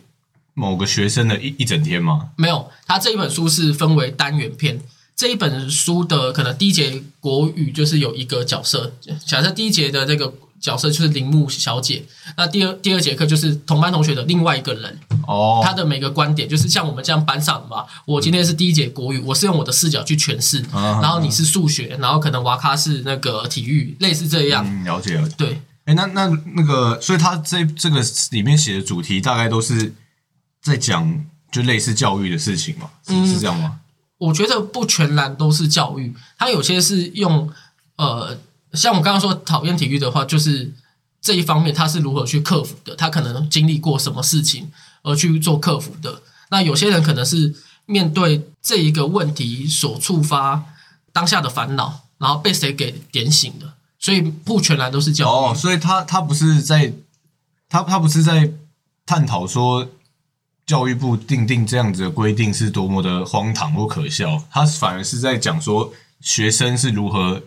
[0.53, 2.31] 某个学生的一一整天吗。
[2.37, 4.79] 没有，他这一本书是分为单元篇。
[5.17, 8.93] 这一本书的可能第一节国语就是有一个角色，
[9.27, 12.05] 假设第一节的这个角色就是铃木小姐，
[12.37, 17.85] 那第二第二节课就是同班同学的另外一个人，哦，他的每个观点就是像我们这样班上的嘛。
[18.05, 24.65] 我今天是第一节国语，我是用我的视角去诠释，啊然后你是数学，然后可能瓦卡是那个体育，类似这样。
[24.67, 25.35] 嗯，了解了解。
[25.37, 29.95] 对，哎，那那那个，所以他这这个里面写的主题大概都是
[30.63, 33.81] 在讲就类似教育的事情嘛，是、嗯是这样吗？
[34.19, 37.51] 我觉得不全然都是教育，它有些是用
[37.97, 38.37] 呃，
[38.77, 40.73] 像我刚刚说讨厌体育的话，就是
[41.21, 44.71] 这一方面他是如何去克服的，他可能经历过什么事情
[45.03, 46.23] 而去做克服的。
[46.51, 47.55] 那有些人可能是
[47.87, 50.65] 面对这一个问题所触发
[51.13, 55.29] 当下的烦恼，然后被谁给点醒的，所以不全然都是教育。
[55.29, 56.93] 哦，所以他他不是在
[57.69, 58.53] 他他不是在
[59.05, 59.89] 探讨说
[60.65, 67.43] 教育部定定这样子的规定是多么的荒唐或可笑，他反而是在讲说学生是如何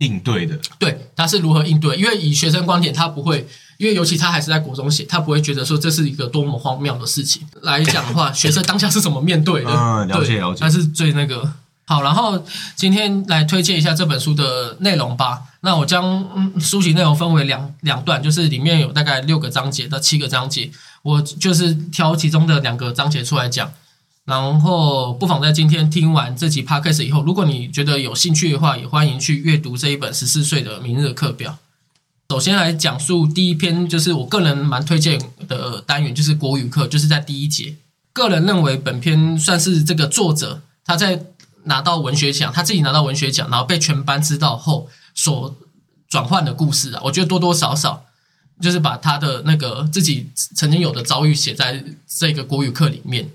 [0.00, 0.58] 应对的。
[0.78, 1.96] 对，他是如何应对？
[1.96, 3.46] 因为以学生观点，他不会，
[3.78, 9.70] 因为尤其他还是在国中写，他不会觉得说这是一个多么荒谬的事情来讲的话， 学生当下是怎么面对的？
[9.70, 11.52] 嗯了解对了解那是最那个
[11.86, 12.02] 好。
[12.02, 12.44] 然后
[12.76, 15.42] 今天来推荐一下这本书的内容吧。
[15.62, 20.70] 那我将嗯书籍内容分为两两段，就是里面有大概六个章节到七个章节，
[21.02, 23.70] 我就是挑其中的两个章节出来讲。
[24.30, 31.58] 然后，不妨在今天听完这集 podcast 以后，如果你觉得有兴趣的话，也欢迎去阅读这一本十四岁的明日课表。
[32.28, 37.74] 首先来讲述第一篇，就是我个人蛮推荐的单元，就是国语课，就是在第一节。
[38.12, 41.24] 个人认为本篇算是这个作者他在
[41.64, 45.56] 拿到文学奖，他自己拿到文学奖，然后被全班知道后所
[46.08, 47.00] 转换的故事啊。
[47.02, 48.04] 我觉得多多少少
[48.60, 53.28] 就是把他的那个自己曾经有的遭遇写在这个国语课里面。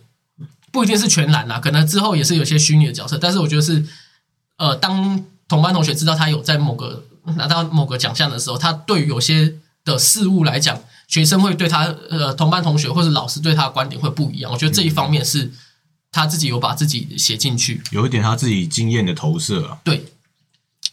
[0.76, 3.86] 不一定是全然啦，可能之后也是有些虚拟的角色，但是我觉得是，
[4.58, 7.06] 呃，当同班同学知道他有在某个
[7.38, 14.52] 拿到某个奖项的时候，他对于有些的事物来讲，学生会对他呃同班同学或者老师对他的观点会不一样。
[14.52, 15.50] 我觉得这一方面是
[16.12, 19.78] 他自己有把自己写进去，有一点他自己经验的投射啊。
[19.82, 20.04] 对，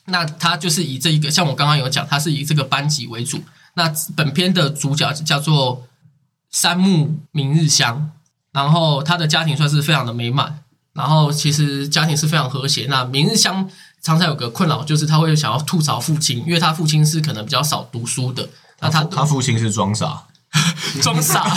[0.04, 3.42] 那他就是以这一个，像我刚刚有讲，他是以这个班级为主。
[3.74, 5.88] 那本片的主角叫做
[6.52, 8.12] 山木明日香。
[8.52, 10.62] 然后他的家庭算是非常的美满，
[10.92, 12.86] 然后其实家庭是非常和谐。
[12.88, 13.68] 那明日香
[14.02, 18.48] 常常有个困扰，就是他会想要吐槽父亲，因为他父亲是可能比较少读书的。
[18.80, 20.24] 那他他父亲是装傻，
[21.00, 21.44] 装傻。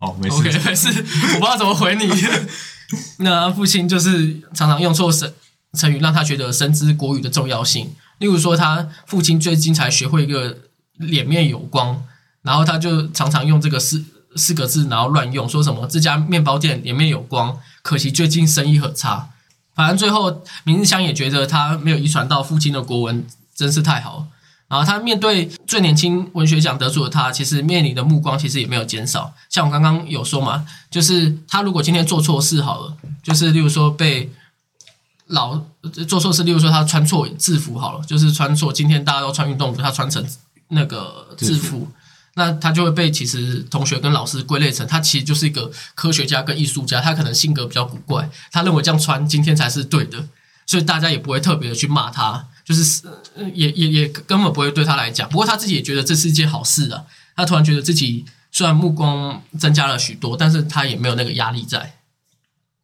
[0.00, 0.88] 哦，没事没事，
[1.34, 2.08] 我不知道怎么回你。
[3.18, 5.34] 那父亲就是常常用错神
[5.72, 7.94] 成语，让他觉得深知国语的重要性。
[8.18, 10.56] 例如说，他父亲最近才学会一个
[10.94, 12.02] 脸面有光，
[12.42, 14.02] 然后他就常常用这个四。
[14.38, 19.30] 四个字，然后乱用，说什么这家面包店里面有光，可惜最近生意很差。
[19.74, 24.26] 反正最后明日香也觉得他没有遗传到父亲的国文，真是太好了。
[24.68, 29.32] 然后他面对最年轻文学奖得主的他，其实面临的目光其实也没有减少。
[29.48, 34.30] 像我刚刚有说嘛，就是他如果今天做错事好了，就是例如说被
[35.28, 35.58] 老
[36.06, 40.22] 做错事，例如说他穿错制服好了，就是穿错，今天大家都穿运动服，他穿成
[40.68, 41.88] 那个制服。
[42.38, 50.24] 那他就会被其实同学跟老师归类成他其实就是一个科学家跟艺术家，他可能性格比较古怪，他认为这样穿今天才是对的，
[50.64, 53.02] 所以大家也不会特别的去骂他，就是
[53.52, 55.28] 也也也根本不会对他来讲。
[55.28, 61.96] 不过他自己也觉得这是一件好事啊，他突然觉得自己虽然目光增加了许多，但是他也没有那个压力在，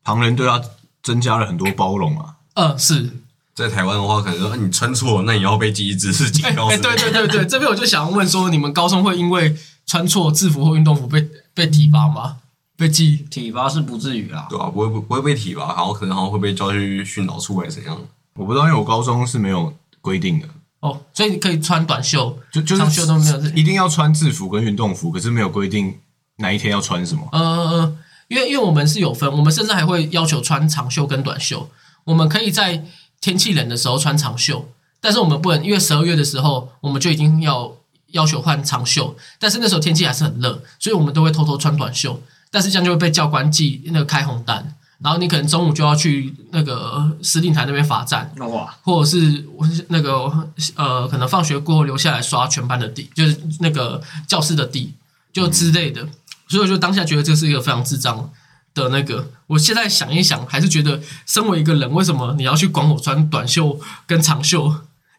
[0.03, 0.61] 旁人对他
[1.01, 2.35] 增加了很多包容啊。
[2.55, 3.11] 嗯，是。
[3.55, 6.67] 在台湾的话，可能说你穿错，那你要被记一知识警告。
[6.73, 12.39] 哎，对对对对，这边我就想要问说，你们高中会因为穿错制服或运动服被被体罚吗？
[12.77, 17.97] 被记体罚是不至于啦，对啊，不会不不会被体罚，然后可能好像会被叫去训导处还是怎样？
[18.35, 20.49] 我不知道，因为我高中是没有规定的
[20.81, 25.97] 哦，所以你可以穿短袖，就就长袖都没有，一定要穿制服跟运动服，可是没有规定
[26.39, 27.29] 哪一天要穿什么。
[27.31, 31.71] 呃，因为因为我们是有分，我们甚至还会要求穿长袖跟短袖，
[32.03, 32.85] 我们可以在。
[33.25, 34.69] 天气冷的时候穿长袖，
[35.01, 37.75] 但是我们不能，因为十二月的时候我们就已经要
[38.09, 49.47] 要求换长袖，但是那时候天气还是很热，所以我们都会偷偷穿短袖，但是这样就会被教官记那个开红单，然后你可能中午就要去那个司令台那边罚站，哇，或者是
[49.89, 50.31] 那个
[50.75, 54.93] 呃，可能放学过后留下来刷全班的地，就是那个教室的地，
[55.33, 56.07] 就之类的，
[56.49, 58.31] 所以我就当下觉得这是一个非常智障。
[58.75, 64.67] 的那个，我现在想一想，还是觉得身为一个人，为什么你要去管我穿短袖跟长袖？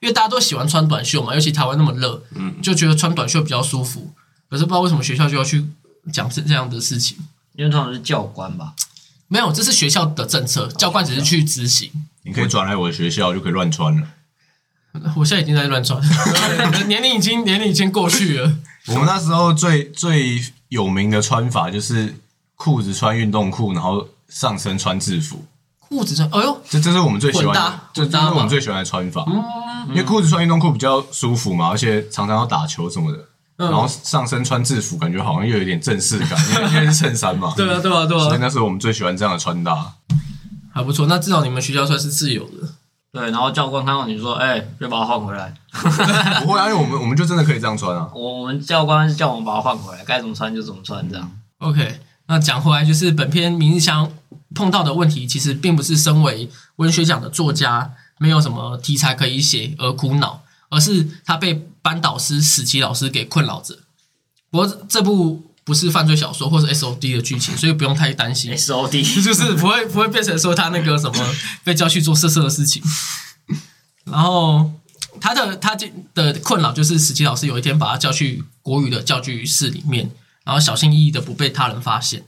[0.02, 4.14] 因为大家都喜欢穿短袖嘛，尤其台湾那么热，嗯，就觉得穿短袖比较舒服。
[4.50, 5.66] 可是不知道为什么学校就要去
[6.12, 7.18] 讲这这样的事情？
[7.56, 8.74] 因为通常是教官吧？
[9.30, 11.90] 没有，这是学校的政策，教官只是去执行。
[12.24, 14.08] 你可以转来我的学校，就可以乱穿了。
[15.16, 16.00] 我现在已经在乱穿，
[16.88, 18.58] 年龄已经年龄已经过去了。
[18.88, 22.16] 我们那时候最最有名的穿法就是。
[22.56, 25.46] 裤子穿运动裤，然后上身穿制服。
[25.80, 29.24] 裤子穿，哎呦，这这是我们最喜欢的，这这是我们最喜欢的穿法。
[29.28, 33.20] 嗯，因为裤子穿运动裤比较舒服嘛，而且常常要打球什么的。
[33.58, 37.54] 然后上身穿制服，感觉好像又有点正式感， 因为因为是衬衫嘛。
[37.56, 38.24] 对啊，对啊，对啊。
[38.26, 39.94] 所以那是我们最喜欢这样的穿搭。
[40.74, 42.68] 还不错，那至少你们学校算是自由的。
[43.14, 45.54] 对，然后教官看到你说，哎，别把它换回来。
[46.44, 48.10] 不会啊，因为我们我们就真的可以这样穿啊。
[48.14, 51.32] 我们教官是叫我们把它换回来，该怎么穿就怎么穿，这样。
[51.60, 52.02] OK。
[52.28, 54.12] 那讲回来，就是本篇明日香
[54.54, 63.80] 碰到的问题，其实并不是身为文学奖的作家没有什么题材可以写而苦恼，而是他被班导师史奇老师给困扰着。
[64.50, 68.52] 不过这部不是犯罪小说或者 S O D 的剧情，所以不用太担心。
[68.58, 72.82] S O D 就是不会不会变成说他那个什么 被叫去做色色的事情。
[74.06, 74.72] 然后
[75.20, 75.76] 他的他
[76.14, 80.10] 的困扰就是史奇老师有一天把他叫去国语的教具室里面。
[80.46, 82.24] 然后小心翼翼的不被他人发现，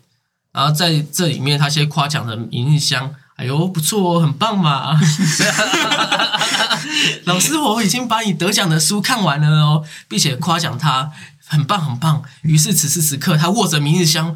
[0.52, 5.00] 然后在这里面，他先夸奖的明日香，哎呦不错哦，很棒嘛！
[7.26, 11.12] 老师，我已经把你得奖的书看完了哦，并且夸奖他
[11.46, 12.24] 很棒很棒。
[12.42, 14.36] 于是此时此刻，他握着明日香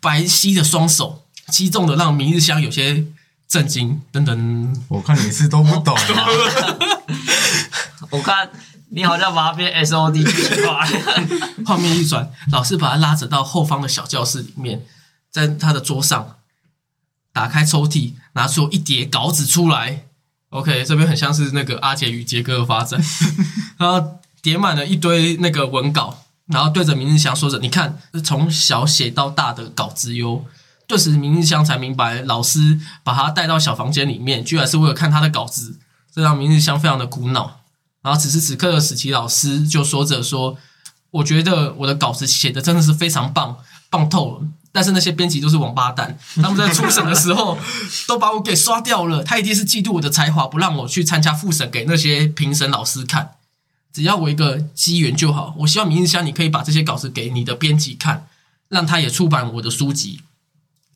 [0.00, 3.04] 白皙的双手，激动的让明日香有些
[3.46, 4.00] 震惊。
[4.10, 6.00] 等等，我看你是都不懂啊。
[8.10, 8.50] 我看
[8.90, 10.86] 你好像把它变 S O D 剧情化。
[11.64, 14.84] 画面一转，老师把他拉着到后方的小教室里面，
[15.30, 16.36] 在他的桌上
[17.32, 20.06] 打开抽屉，拿出一叠稿纸出来。
[20.50, 23.00] OK，这边很像是那个阿杰与杰哥的发展，
[23.78, 30.44] 然后叠满了一堆那个文稿，然后对着明日香说着：“你看，从小写到大的稿子哟。”
[30.88, 35.78] 顿时，明日香才明白，老师把他带到小房间里面，居然是为了看他的稿子，
[36.12, 37.59] 这让明日香非常的苦恼。
[38.02, 40.56] 然后此时此刻的史奇老师就说着说
[41.10, 43.58] ：“我觉得我的稿子写的真的是非常棒，
[43.90, 44.46] 棒透了。
[44.72, 47.58] 但是那些编辑都是王八蛋，他们在初审的时候
[48.06, 49.22] 都把我给刷掉了。
[49.22, 53.32] 他一定是嫉妒我的才华，不让我去参加复审给那些评审老师看。
[53.92, 55.54] 只要我一个机缘就好。
[55.58, 58.28] 我希望明日香你可以把这些稿子给你的编辑看，
[58.68, 60.20] 让他也出版我的书籍，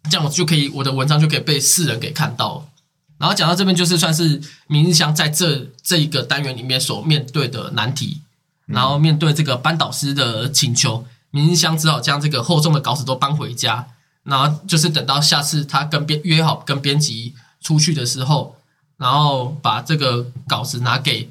[0.09, 2.69] 这样我就可以我的文章就可以被世人给看到。”
[3.19, 8.21] 然后讲到这边，就是算是明日香在这这一个单元里面所面对的难题。
[8.67, 13.87] 然后面对这个班导师的请求，明日香只好将这个厚重的稿子都搬回家。
[14.23, 18.57] 然后就是等到下次他跟编约好跟编辑出去的时候，
[18.97, 21.31] 然后把这个稿子拿给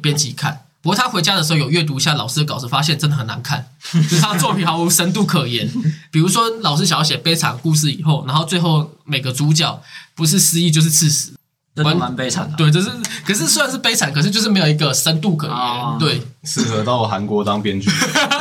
[0.00, 0.66] 编辑看。
[0.88, 5.70] 不过他回家的时候有阅读一下老师的稿子，发现真的很难看，就是他的作品毫无深度可言。
[6.10, 9.82] 比如说老师想要写悲惨故事以后，然后最后每个主角
[10.14, 11.34] 不是失忆就是刺死，
[11.76, 12.56] 真的蛮悲惨的。
[12.56, 12.90] 对，就是
[13.22, 15.54] 可是虽然是悲惨，可是就是没有一个深度可言。
[15.54, 17.90] 啊对，适合到韩国当编剧，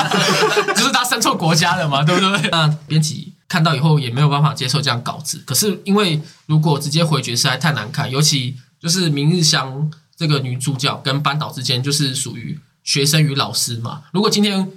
[0.74, 2.50] 就是他生错国家了嘛，对不对？
[2.50, 5.44] 那编辑看到以后也没有办法接受这样稿子。
[5.46, 14.02] 可是因为如果直接回绝实在太难看，尤其就是明日香这个女主角跟班导之间就是属于学生与老师嘛。
[14.12, 14.70] 如果今天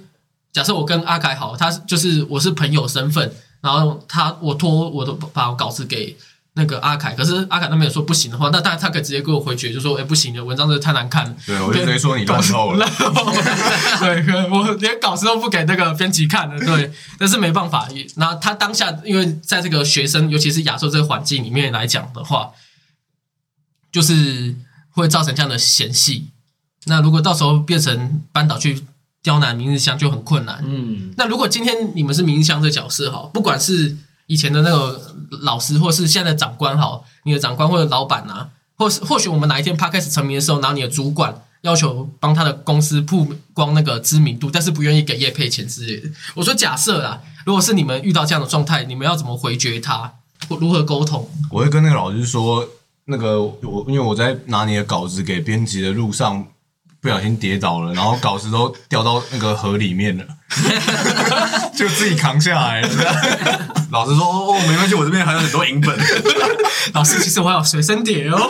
[0.53, 6.15] 假设我跟阿凯好，他就是我是朋友身份，然后他我托我的把我稿子给。
[6.53, 12.85] 那个阿凯，可是阿凯那边也说不行的话，那当然他可以直接给我回绝，就说：“哎、不行的，文章真的太难看了。”对我就直接说你烂透了。
[14.01, 17.87] 对，我连稿子都不给那个编辑看了，对，但是没办法。
[17.91, 22.51] 也那他当下，因为在这个学生，尤其是亚洲这个环境里面来讲的话，
[23.89, 24.53] 就是
[24.91, 26.27] 会造成这样的嫌隙。
[26.85, 28.83] 那如果到时候变成班导去
[29.21, 30.63] 刁难明日香，就很困难。
[30.65, 46.09] 嗯，那如果今天你们是明日香这角色哈，不管是以前的那个老师，或是现在的长官哈，你的长官或者老板啊，或是或许我们哪一天 podcast 成名的时候，然后你的主管要求帮他的公司曝光那个知名度，但是不愿意给业配钱之类的。
[46.33, 50.13] 我说假设啦，如果是你们遇到这样的状态，你们要怎么回绝他，
[50.49, 51.29] 或如何沟通？
[51.51, 52.67] 我会跟那个老师说，
[53.11, 56.47] 那个我因为我在拿你的稿子给编辑的路上
[57.01, 60.25] 不小心跌倒了，然后稿子都掉到那个河里面了，
[61.75, 62.87] 就自己扛下来了。
[63.91, 65.99] 老师说：“哦，没关系，我这边还有很多银本。
[66.93, 68.49] 老师，其实我还有随身碟哦，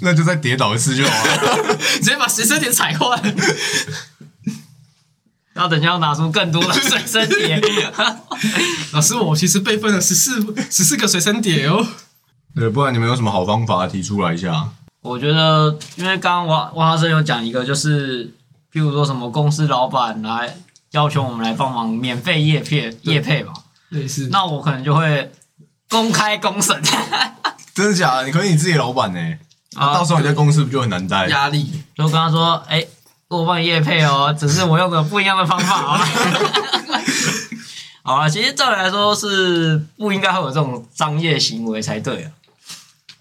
[0.00, 1.76] 那就再跌倒一次就好了。
[1.76, 3.22] 直接把随身碟踩坏。
[5.52, 7.62] 然后等一下要拿出更多的随身碟。
[8.90, 11.86] 老师，我其实备份了十四十四个随身碟哦。
[12.54, 14.68] 对，不然你们有什么好方法提出来一下？
[15.02, 18.26] 我觉得，因为刚刚王王老师有讲一个，就是
[18.72, 20.56] 譬如说什么公司老板来
[20.92, 23.52] 要求我们来帮忙免费业配业配嘛，
[23.90, 25.30] 类似那我可能就会
[25.90, 26.80] 公开公审。
[27.74, 28.26] 真的假的？
[28.26, 29.20] 你可是你自己老板呢、
[29.74, 31.26] 啊到时候你在公司不就很难待？
[31.26, 32.86] 压力，就跟他说：“哎、
[33.28, 35.98] 我帮你业配哦，只是我用个不一样的方法哦。
[38.04, 42.30] ”好啊，其实照理来说是不应该会有这种商业行为才对啊。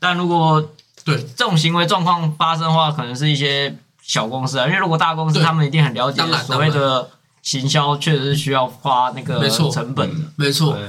[0.04, 0.62] 但如果
[1.06, 7.10] 对这种行为状况发生的话，可能是一些小公司啊，因为如果大公司他们一定很了解所谓的
[7.42, 10.30] 行销，确实是需要花那个成本的。
[10.36, 10.88] 没错，对，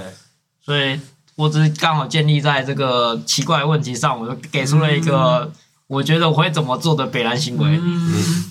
[0.64, 1.00] 所以
[1.36, 5.52] 我只是刚好建立在这个奇怪的问题上，我就给出了一个
[5.86, 7.78] 我觉得我会怎么做的北兰行为。
[7.80, 8.50] 嗯，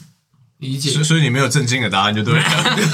[0.59, 1.03] 理解所以。
[1.03, 2.45] 所以你没有正经的答案就对了。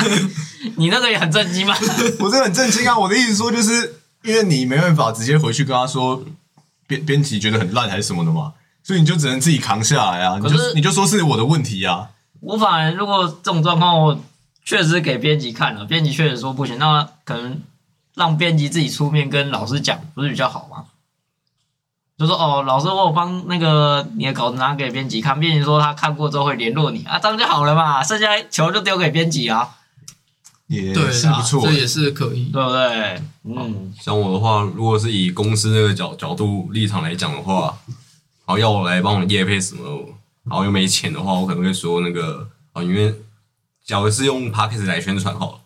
[0.76, 1.76] 你那个也很震惊吗？
[2.20, 2.98] 我这很震惊啊！
[2.98, 6.24] 我的意思说，就是因为你没办法直接回去跟他说
[6.90, 10.40] 编编辑觉得很烂还是什么的嘛，所以你就只能自己扛下来啊！
[10.42, 12.10] 你就你就说是我的问题啊！
[12.40, 14.20] 我反而如果这种状况，我
[14.66, 17.62] 确实给编辑看了，编辑确实说不行，那可能
[18.16, 20.86] 让编辑自己出面跟老师讲，不是比较好吗？
[22.18, 29.78] 就说哦，老师，我有帮那个你的稿子拿给编辑看，编辑说他看过之后会联络你啊，这样就好了嘛，剩下球就丢给编辑啊，
[30.70, 31.74] 也是不，错这。
[31.74, 32.46] 也是可以。
[32.46, 33.22] 对不对？
[33.44, 37.78] 嗯，像我的话，如果是以公司那个角角度立场来讲的话，
[38.46, 39.82] 然后要我来帮我业配什么，
[40.44, 43.14] 然后又没钱的话，我可能会说那个啊，因为
[43.86, 45.60] 假如是用 p a c k a g e 来宣传好了，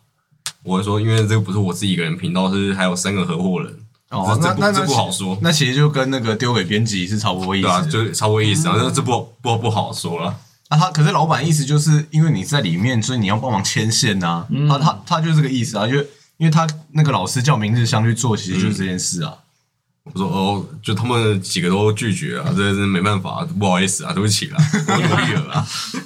[0.63, 3.77] 我会说，因为这个不是我自己一个人频道，是还有三个合伙人，
[4.09, 8.05] 哦，那那这不好说，那其实就跟那个丢给编辑是差不多意思对。
[8.05, 10.37] 就差不多意思啊，那这不不不好说了。
[10.69, 15.97] 啊，他可是老板意思就是因为你在里面，所以你要帮忙牵线呐、嗯他他他就是这个意思啊，就
[16.37, 19.33] 因为他那个老师叫明日香去做，其实就是这件事啊。
[20.03, 24.57] 我说哦，就他们几个都拒绝啊，这是没办法，不好意思啊，对不起啦，
[24.87, 25.67] 我努力了啊。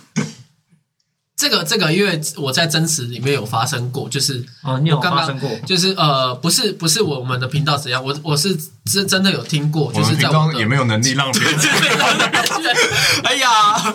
[1.38, 5.48] 这个这个，因为我在真实里面有发生过，就是哦，你有发生过？
[5.68, 11.56] 就是呃，不是不是我们的频道怎样，我我是真真的有听过，我就们频道是在我的也没有能力让别人
[13.24, 13.94] 哎呀，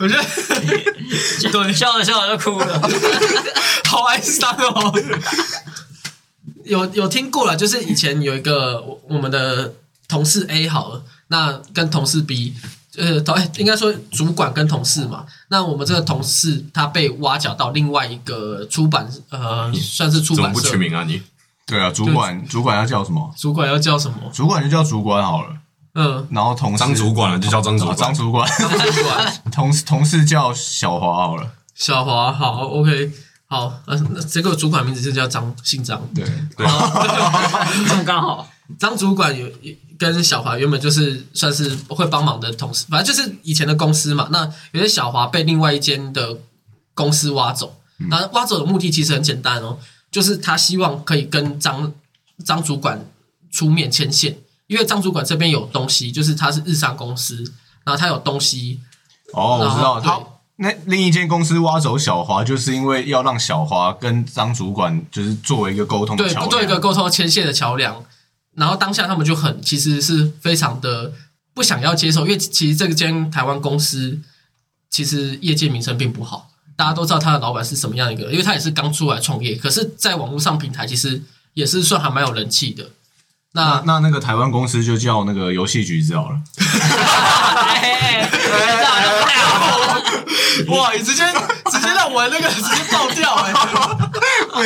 [0.00, 0.22] 我觉得
[1.52, 2.90] 对，笑着笑着就哭了。
[3.88, 4.92] 好哀伤哦。
[6.64, 9.74] 有有听过了，就是以前有一个我我们的
[10.08, 12.54] 同事 A 好了，那跟同事 B，
[12.96, 15.24] 呃，同应该说主管跟同事嘛。
[15.48, 20.76] 那我们这个同事他被挖角到另外一个出版，呃，算是出版社怎么不取。
[20.76, 21.22] 名啊你？
[21.66, 23.32] 对啊，主管主管要叫什么？
[23.38, 24.16] 主管要叫什么？
[24.32, 25.50] 主管就叫主管好了，
[25.94, 28.48] 嗯，然后同事张主管了就叫张主啊管，张主管，
[28.92, 31.48] 主管同事同事叫小华好了。
[31.76, 33.12] 小华好，OK，
[33.46, 36.02] 好，呃，那这个主管名字就叫张，姓张。
[36.12, 36.24] 对，
[37.88, 38.48] 这么刚好，
[38.78, 39.48] 张主管有
[39.98, 44.28] 跟小华原本就是算是会帮忙的同事，反正就是以前的公司嘛。
[44.30, 46.38] 那有些小华被另外一间的
[46.94, 47.76] 公司挖走，
[48.08, 49.78] 那挖走的目的其实很简单哦，
[50.10, 51.92] 就是他希望可以跟张
[52.44, 53.04] 张主管
[53.50, 57.42] 出面牵线，因为张主管这边有东西，就是他是日商公司，
[57.84, 58.80] 然后他有东西，
[59.34, 60.18] 哦，我知道他。
[60.56, 66.48] 那另一间公司挖走小华，就是因为要让小华跟张主管就是作为一个沟通的对。
[66.48, 68.02] 做一个沟通牵线的桥梁。
[68.56, 71.12] 然后当下他们就很其实是非常的
[71.54, 74.18] 不想要接受，因为其实这间台湾公司
[74.90, 81.22] 其实业界名声并不好，大家都知道他的老板是什么样一个人，因为他也是刚出来创业，可是在网络上平台其实
[81.54, 82.90] 也是算还蛮有人气的。
[83.52, 86.40] 那那那那个台湾公司就叫那个游戏局子好了。
[87.82, 88.30] 哎，
[90.68, 91.24] 哇，你直接
[91.70, 93.52] 直接让我那个直接爆掉哎、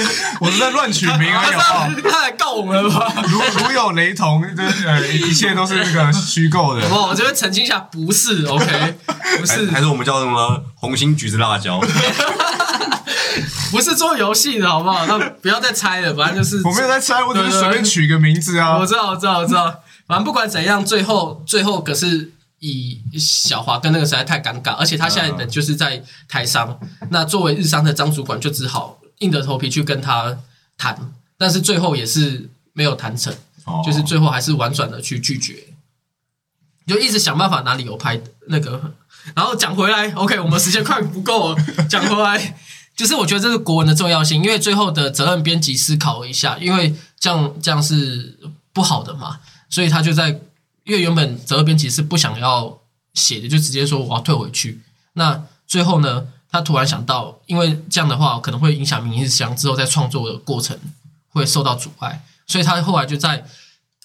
[0.40, 1.88] 我是在乱取名而已，好不好？
[2.02, 3.12] 他他来告我们了吧？
[3.28, 6.82] 如如有雷同，就是 呃，一切都是那个虚构的。
[6.82, 7.06] 好不好？
[7.08, 8.94] 我这边澄清一下，不是 OK，
[9.38, 11.80] 不是还还是我们叫什么红心橘子辣椒？
[13.70, 15.04] 不是做游戏的好不好？
[15.06, 18.86] 那不要再猜了，反正就是我没有在猜，我只是随便取个名字啊我。
[18.86, 19.80] 知道，我知道，我知道。
[20.06, 22.30] 反正不管怎样，最后最后可是
[22.60, 26.78] 以小华跟那个实在太尴尬，而且他现在人就是在台商，
[27.10, 30.38] 那作为日商的张主管就只好硬着头皮去跟他
[30.76, 33.34] 谈，但是最后也是没有谈成，
[33.64, 35.68] 哦就是最后还是婉转的去拒绝，
[36.86, 38.94] 就一直想办法拿理由拍那个。
[39.34, 42.58] 然后讲回来，OK，我们时间快不够了，讲回来。
[42.94, 48.38] 就是我觉得这是国文的重要性，因为最后的责任编辑思考了一下，因为这样这样是
[48.72, 50.28] 不好的嘛，所以他就在，
[50.84, 52.78] 因为原本责任编辑是不想要
[53.14, 54.82] 写的，就直接说我要退回去。
[55.14, 60.78] 那最后呢，他突然想到，因为这样的话可能会影响明日香之后在创作的过程
[61.30, 63.44] 会受到阻碍，所以他后来就在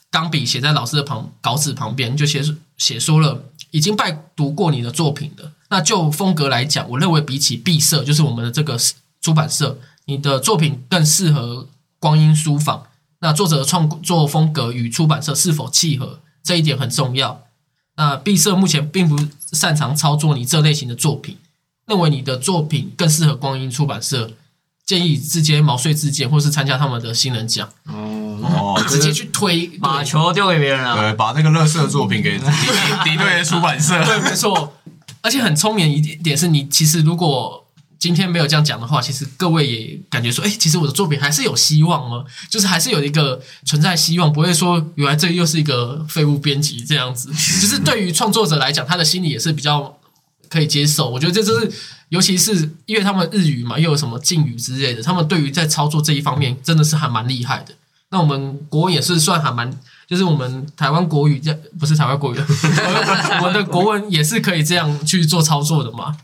[0.09, 2.41] 钢笔写在老师的旁稿纸旁边，就写
[2.75, 5.51] 写说了，已经拜读过你的作品了。
[5.69, 8.75] 那就风格来讲，我认为比起毕设，就是我们的这个
[9.21, 11.67] 出版社，你的作品更适合
[11.99, 12.87] 光阴书房。
[13.19, 17.43] 那作者的创作风格与出版社是否契合，这一点很重要。
[17.95, 19.19] 那毕设目前并不
[19.51, 21.37] 擅长操作你这类型的作品，
[21.89, 24.31] 认为你的作品更适合光阴出版社，
[24.85, 30.95] 建议直接毛遂自荐，或是参加他们的新人奖，哦，直接去推把球丢给别人了。
[30.95, 32.45] 对，把那个乐色作品给敌
[33.03, 34.01] 敌对的出版社。
[34.05, 34.75] 对，没错。
[35.21, 37.65] 而且很聪明一点是你其实如果
[37.99, 47.29] 今天没有这样讲的话，其实各位也感觉说，哎，其实我的作品还是有希望哦，就是还是有一个存在希望，不会说原来这又是一个废物编辑这样子。
[47.31, 49.98] 就是对于创作者来讲，他的心里也是比较
[50.49, 51.09] 可以接受。
[51.09, 51.71] 我觉得这就是，
[52.09, 57.73] 尤其是因为他们日语嘛，又有什么敬语之类的，他们对于在操作这一方面真的是还蛮厉害的。
[58.11, 59.71] 那我们国文也是算还蛮，
[60.07, 62.39] 就是我们台湾国语这不是台湾国语，
[63.39, 66.17] 我们的国文也是可以这样去做操作的嘛。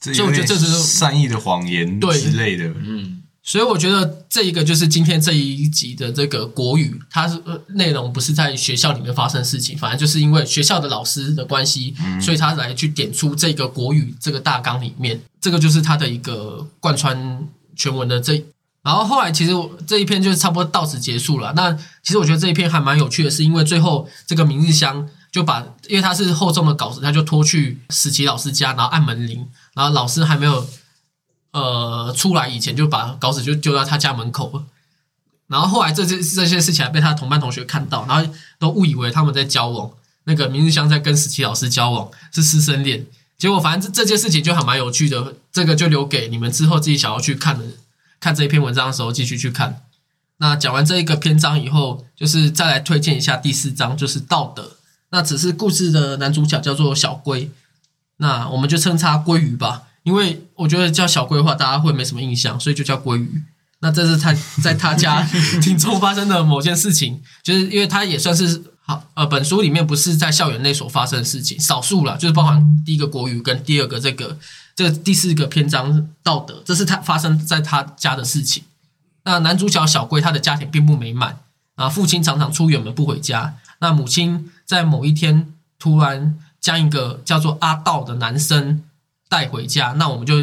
[0.00, 2.64] 这所以我觉得这就是善意的谎言对之类的。
[2.84, 3.19] 嗯，
[3.50, 11.92] 所以我觉得这一个就是今天这一集的这个国语，它是呃内容不是在学校里面发生事情，反正就是因为学校的老师的关系，
[12.22, 17.44] 所以他来去点出这个国语这个大纲里面，这个就是他的一个贯穿
[17.74, 18.40] 全文的这。
[18.84, 21.52] 然后后来其实我这一篇就是差不多到此结束了。
[21.56, 21.72] 那
[22.04, 29.44] 其实我觉得这一篇还蛮有趣的，是因为最后这个明日香就把，因为他是厚重的稿子，他就拖去史奇老师家，然后按门铃，
[29.74, 30.64] 然后老师还没有
[31.50, 31.79] 呃
[32.12, 34.64] 出来以前就把稿纸就丢到他家门口了。
[35.48, 39.90] 然后后来这些这些事情还被他的同班同学看到，然后都误以为他们在交往。
[40.24, 43.06] 那个明日香在跟史奇老师交往，是师生恋。
[43.38, 47.64] 结果反正这这件事情就还蛮有趣的，这个就留给你们之后自己想要去看的，
[48.20, 49.82] 看这一篇文章的时候继续去看。
[50.36, 54.76] 那讲完这一个篇章以后，就是再来推荐一下第四章，就是道德。
[55.10, 57.50] 那只是故事的男主角叫做小龟，
[58.18, 63.42] 那我们就称他鲑鱼吧，因为我觉得叫小龟的话，大家会没什么印象，所以就叫鲑鱼。
[63.82, 65.22] 那这是他在他家
[65.62, 74.36] 庭中发生的某件事情，就是因为他也算是好呃，本书里面不是在校园内所发生的事情，少数了，就是包含第一个国语跟第二个这个
[74.76, 78.64] 这个第四个篇章道德，这是他发生在他家的事情。
[79.24, 81.38] 那男主角小龟他的家庭并不美满
[81.76, 88.82] 啊，父亲常常出远门不回家，那母亲在某一天突然将一个叫做阿道的男生
[89.30, 90.34] 带回家，那我们就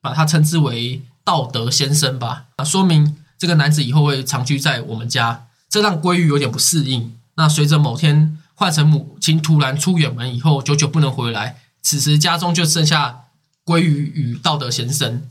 [0.00, 1.02] 把他称之为。
[1.24, 7.14] 道德先生吧，啊，说明这个男子以后会长居在我们家，这让鲑鱼有点不适应。
[7.36, 13.26] 那随着某天换成母亲突然出远门以后，久久不能回来，此时家中就剩下
[13.64, 15.22] 鲑鱼与道德先生。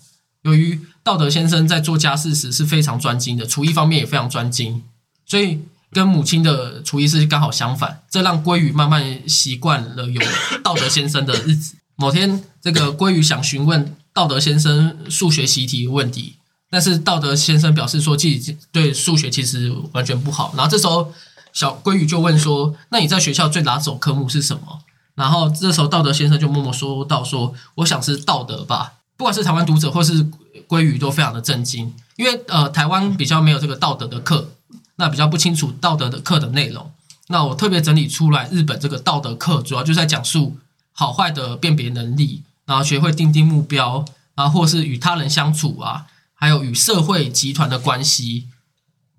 [0.44, 4.86] 由于道德先生在做家事时是非常专精的，厨艺方面也非常专精，
[5.26, 5.60] 所以
[5.92, 10.22] 跟母亲的厨艺是刚好相反，这让鲑鱼慢慢习惯了有
[10.64, 11.76] 道德先生的日子。
[12.02, 13.95] 某天，这个鲑鱼想询问。
[14.14, 16.36] 道德先生数学习题问题，
[16.70, 20.54] 但是道德先生表示说自己对数学其实完全不好。
[20.58, 21.14] 然后这时候
[21.54, 24.80] 小鲑鱼就问说：“那你在学校最拿手科目是什么？”
[25.16, 30.30] 然后这时候道德先生就默默说到：“说我想是道德吧。”不管是台湾读者或是
[30.68, 34.49] 鲑鱼都非常的震惊，因为呃台湾比较没有这个道德的课，
[34.97, 36.91] 那比较不清楚道德的课的内容。
[37.28, 40.58] 那我特别整理出来，日本这个道德课主要就在讲述
[40.92, 42.44] 好坏的辨别能力。
[42.64, 48.48] 然后学会定定目标，然后或是与他人相处啊，还有与社会集团的关系，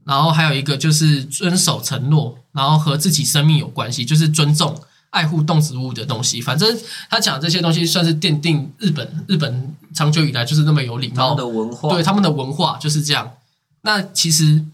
[0.04, 6.40] 然后还有一个就是遵守承诺，然后和自己生命有关系，就是尊重、爱护动植物的东西。
[6.40, 6.78] 反正
[7.10, 13.34] 他讲这些东西，算是奠定日本日本长久以来就是那么有礼貌的文化，对他们的文化就是这样。
[13.82, 14.64] 那其实，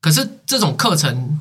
[0.00, 1.40] 可是这种课程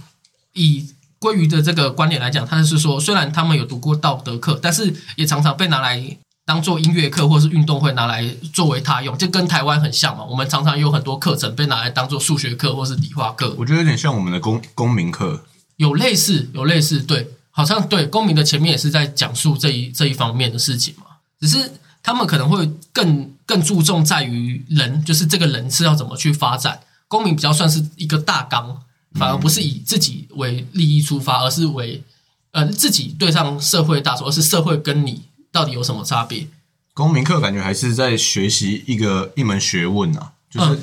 [0.54, 0.90] 以
[1.20, 6.18] 鲑鱼的这个观点来讲，他是说，虽然他们有读过道德课，但是也常常被拿来。
[6.46, 10.24] 当做音乐课或是运动会拿来作为他用，就跟台湾很像嘛。
[10.24, 13.54] 我们常常有很多课程被拿来当做数学课或是理化课。
[13.56, 15.44] 我觉得有点像我们的公公民课，
[15.78, 21.04] 有类似，有类似，对，好像对公民的前面也是在讲述这一这一方面的事情嘛。
[21.40, 26.80] 只是他们可能会更更注重在于人，就是这个人是要怎么去发展。
[27.08, 28.76] 公民比较算是一个大纲，
[29.14, 32.04] 反而不是以自己为利益出发，而是为
[32.52, 35.24] 呃自己对上社会大众，而是社会跟你。
[35.52, 36.48] 到底有什么差别？
[36.94, 40.80] 公民课感觉还是在学习一个一门学问啊，就是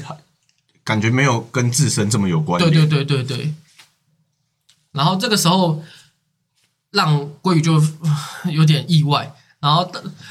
[0.83, 2.61] 感觉没有跟自身这么有关。
[2.61, 3.55] 对对对对对。
[4.91, 5.85] 然后这个时候，
[6.91, 7.81] 让鲑鱼就
[8.51, 9.89] 有点意外，然后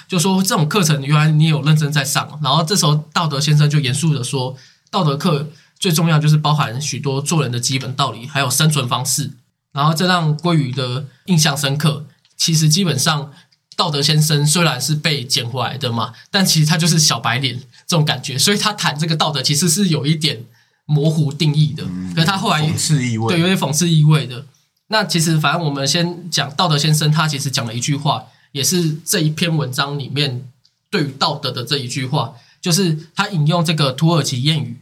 [0.10, 2.38] 就说这种课程原来你有认真在上。
[2.43, 4.58] 然后这时候道德先生就严肃的说，
[4.91, 5.50] 道德课
[5.86, 9.30] 最重要就是包含许多做人的基本道理，还有生存方式。
[9.72, 12.08] 然后这让鲑鱼的印象深刻。
[12.36, 13.32] 其实基本上。
[13.78, 20.46] 道德先生虽然是被捡回来的嘛，但其实他就是小白脸这种感觉，所以他谈这个道德其实是有一点
[20.86, 21.84] 模糊定义的。
[22.14, 24.46] 可是他后来讽刺意味，对，有点讽刺意味的。
[24.88, 28.24] 那其实反正我们先讲道德先生，他其实讲了一句话，
[28.54, 30.48] 也是这一篇文章里面
[30.90, 34.78] 对于道德的这一句话，就是他引用这个土耳其谚语，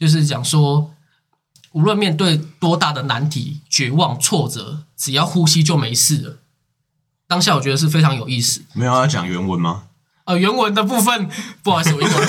[0.00, 0.94] 就是讲说，
[1.72, 6.38] 无论面对多大的难题、绝望、挫折，只要呼吸就没事了。
[7.28, 8.62] 当下我觉得是非常有意思。
[8.72, 9.84] 没有要讲原文吗？
[10.24, 11.28] 呃，原文的部分
[11.62, 12.26] 不好意思，我一会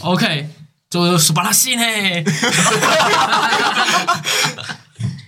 [0.00, 0.48] OK，
[0.88, 1.82] 就是巴拉西呢，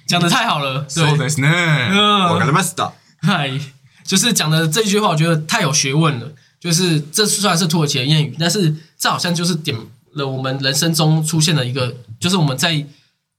[0.06, 0.86] 讲的太好了。
[0.88, 1.92] そうですね。
[2.32, 2.92] 我干嘛死的？
[3.20, 3.58] 嗨，
[4.04, 6.32] 就是讲的这一句话，我觉得太有学问了。
[6.60, 9.76] 就是这虽然是土耳其的谚语，但是这好像就是点
[10.13, 12.85] 了我们人生中出现的一个，就是我们在。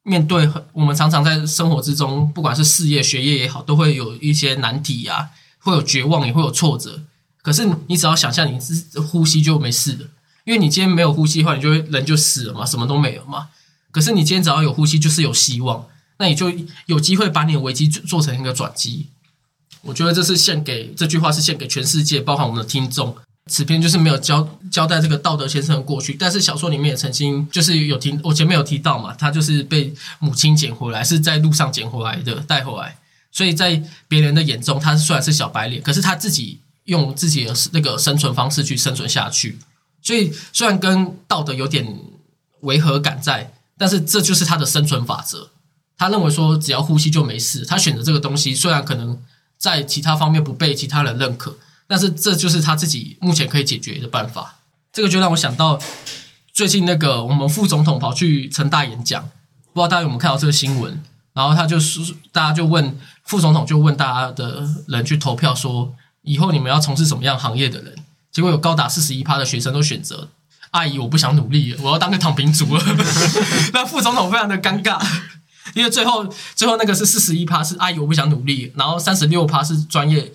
[0.02, 7.02] 面对我们常常在生活之中，不管是事业、学业也好，都会有一些难题啊，会有绝望，也会有挫折。
[7.42, 10.08] 可是你只要想象，你是呼吸就没事了，
[10.44, 13.48] 因为你今天没有呼吸的话，你就会人就死了嘛，什么都没有嘛。
[13.90, 15.86] 可是你今天只要有呼吸，就是有希望，
[16.18, 16.50] 那你就
[16.86, 19.08] 有机会把你的危机做成一个转机。
[19.82, 23.14] 我觉得这是献给这句话，是献给全世界，包含我们的听众。
[23.50, 32.96] 此篇就是没有交交代这个道德先生的过去，但是小说里面也曾经就是有提，我前面有提到嘛，他就是被母亲捡回来，是在路上捡回来的，带回来，
[33.32, 39.58] 所以在别人的眼中，他虽然是小白脸，可是他自己用自己的那个生存方式去生存下去，
[40.00, 41.98] 所以虽然跟道德有点
[42.60, 45.50] 违和感在，但是这就是他的生存法则。
[45.98, 49.20] 他认为说只要呼吸就没事，他选择这个东西，虽然可能
[49.58, 51.58] 在其他方面不被其他人认可，
[51.90, 54.60] 但是这就是他自己目前可以解决的办法。
[54.92, 55.76] 这个就让我想到
[56.52, 59.20] 最近那个我们副总统跑去成大演讲，
[59.72, 61.02] 不知道大家有没有看到这个新闻？
[61.32, 67.96] 然后他就说，大家就问副总统，就问大家的人去投票，说以后你们要从事什么样行业的人？
[68.30, 70.28] 结果有高达四十一趴的学生都选择
[70.70, 72.84] 阿姨，我不想努力了，我要当个躺平族了。
[73.74, 75.04] 那副总统非常的尴尬。
[75.74, 76.26] 因为最后
[76.56, 80.32] 最后那个是四十一趴是阿姨我不想努力，然后三十六趴是专业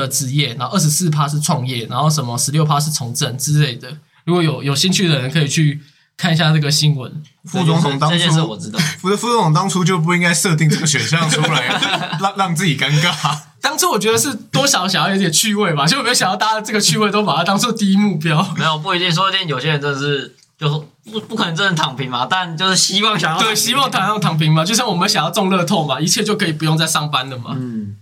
[0.00, 3.88] 的职业，然后二十四趴是创业，然后什么十六趴是从政之类的。
[4.24, 5.80] 如果有有兴趣的人可以去
[6.16, 7.22] 看一下这个新闻。
[7.44, 11.66] 副总统当这件事初我知道，副副总统当初就不应该设定这个选项出来，
[12.18, 13.38] 让让自己尴尬。
[13.60, 18.42] 当初我觉得是多少想要有点趣味吧，就没有想到大家这个趣味都把它当做第一目标。
[18.56, 27.50] 没有不一定，说不定有些人真的是就是不不可能真的躺平嘛，但就是希望想要对，希望躺上躺平嘛，就像我们想要中乐透嘛，一切就可以不用再上班了嘛。
[27.56, 27.96] 嗯，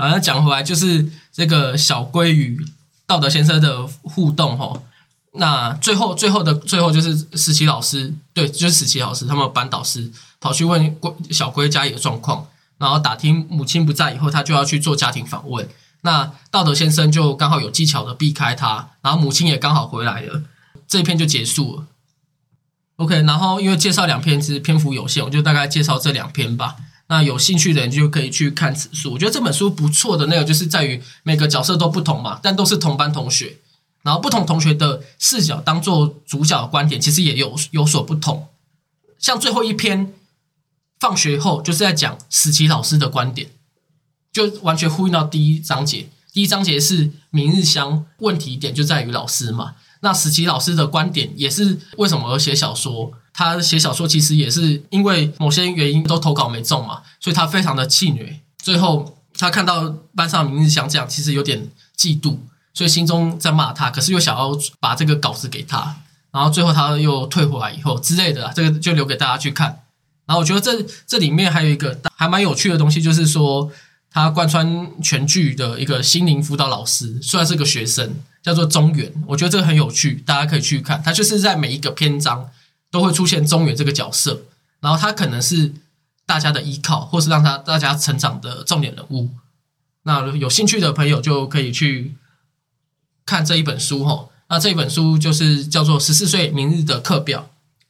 [0.00, 2.64] 啊，那讲回来就是这个小龟与
[3.06, 4.82] 道德先生的互动吼。
[5.34, 12.46] 那最后最后的最后就是实习老师，对，就是实习老师他们班导师跑去问龟小龟家里的状况，
[12.78, 15.68] 然后打听母亲不在以后，他就要去做家庭访问。
[16.00, 20.42] 那道德先生就刚好有技巧的避开他，然后母亲也刚好回来了，
[20.88, 21.84] 这一篇就结束了。
[22.96, 26.76] OK，然后因为介绍两篇其实篇幅有限，我就大概介绍这两篇吧。
[27.10, 29.12] 那有兴趣的人就可以去看此书。
[29.12, 33.56] 我觉得这本书不错的那个就是在于每个角色都不同嘛，但都是同班同学，
[34.02, 38.46] 然后不同同学的视角当做主角的观点，其实也有有所不同。
[39.18, 40.14] 像最后一篇
[41.00, 43.50] 放学后就是在讲史奇老师的观点，
[44.32, 46.08] 就完全呼应到第一章节。
[46.32, 49.74] 第一章节是明日香，问题点就在于老师嘛。
[50.02, 53.12] 那史奇老师的观点也是为什么而写小说？
[53.32, 58.40] 他写小说其实也是因为某些原因都投稿没中嘛，所以他非常的气馁。
[58.62, 62.36] 最后他看到班上明日香这样，其实有点嫉妒，
[62.74, 65.96] 所以心中在骂他，可是又想要把这个稿子给他。
[66.32, 69.82] 然后最后他又退回来以后之类的，这个就留给大家去看。
[70.26, 73.68] 然后我觉得这这里面还有一个还蛮有趣的东西，就是说
[74.12, 79.12] 他贯穿全剧的一个心灵辅导老师，虽然是个学生，叫做中原。
[79.26, 81.02] 我觉得这个很有趣，大家可以去看。
[81.02, 82.48] 他就是在每一个篇章
[82.90, 84.42] 都会出现中原这个角色，
[84.80, 85.72] 然后他可能是
[86.26, 89.30] 大家的依靠，或是让他大家成长的重点人物。
[90.02, 92.16] 那有兴趣的朋友就可以去
[93.26, 94.28] 看这一本书哈。
[94.48, 97.40] 那这一本书就是叫做《十四岁明日的课表》。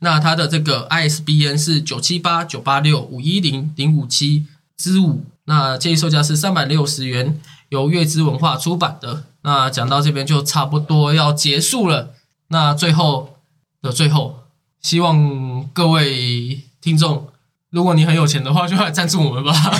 [0.01, 4.47] 那它的这个 ISBN 是九七八九八六五一零零五七
[4.77, 5.25] 之五。
[5.45, 7.41] 那建议售价是三百六十元，
[7.71, 9.25] 由月之文化出版的。
[9.43, 12.15] 那讲到这边就差不多要结束了。
[12.49, 13.39] 那最后
[13.81, 14.40] 的最后，
[14.83, 17.29] 希望各位听众，
[17.71, 19.53] 如果你很有钱的话，就来赞助我们吧。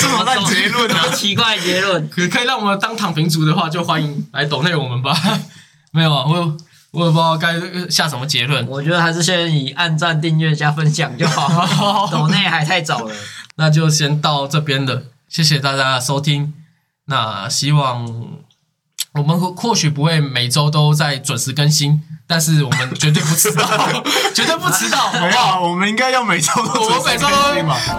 [0.00, 2.08] 这么烂结论啊奇怪的结论。
[2.08, 5.14] 可可以让我们当躺平族的话，就欢迎来抖内我们吧。
[5.92, 6.56] 没有啊，我
[6.92, 7.54] 我也不知道该
[7.90, 8.66] 下什么结论。
[8.68, 13.14] 我觉得还是先以按赞、订阅、加分享就好， 抖内还太早了。
[13.56, 16.54] 那就先到这边了，谢谢大家的收听。
[17.06, 18.06] 那希望
[19.14, 23.64] 我们或或许不会每周都在准时更新，但是我们绝对不迟到，
[24.32, 25.26] 绝对不迟到，好不好？
[25.26, 27.26] 没有啊，我们应该要每周都我们每周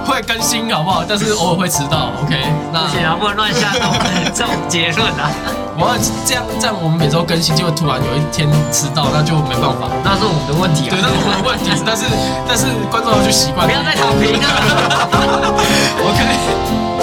[0.06, 1.04] 会更新，好不好？
[1.04, 2.40] 但是偶尔会迟到，OK？
[2.72, 3.92] 那不行啊，不能乱下这种
[4.34, 5.30] 这种结论啊，
[5.76, 9.92] 我要这样这样，我们每周更新，结果突然有一天迟到，那就没办法。
[10.02, 10.96] 那是我们的问题啊。
[10.96, 12.06] 对，那是我们的问题，但是
[12.48, 13.68] 但是观众要去习惯。
[13.68, 14.48] 不要再躺平了。
[16.08, 16.24] OK，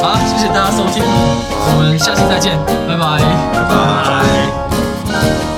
[0.01, 2.57] 好，谢谢大家收听，我们下期再见，
[2.89, 3.21] 拜拜。
[3.53, 5.58] 拜拜。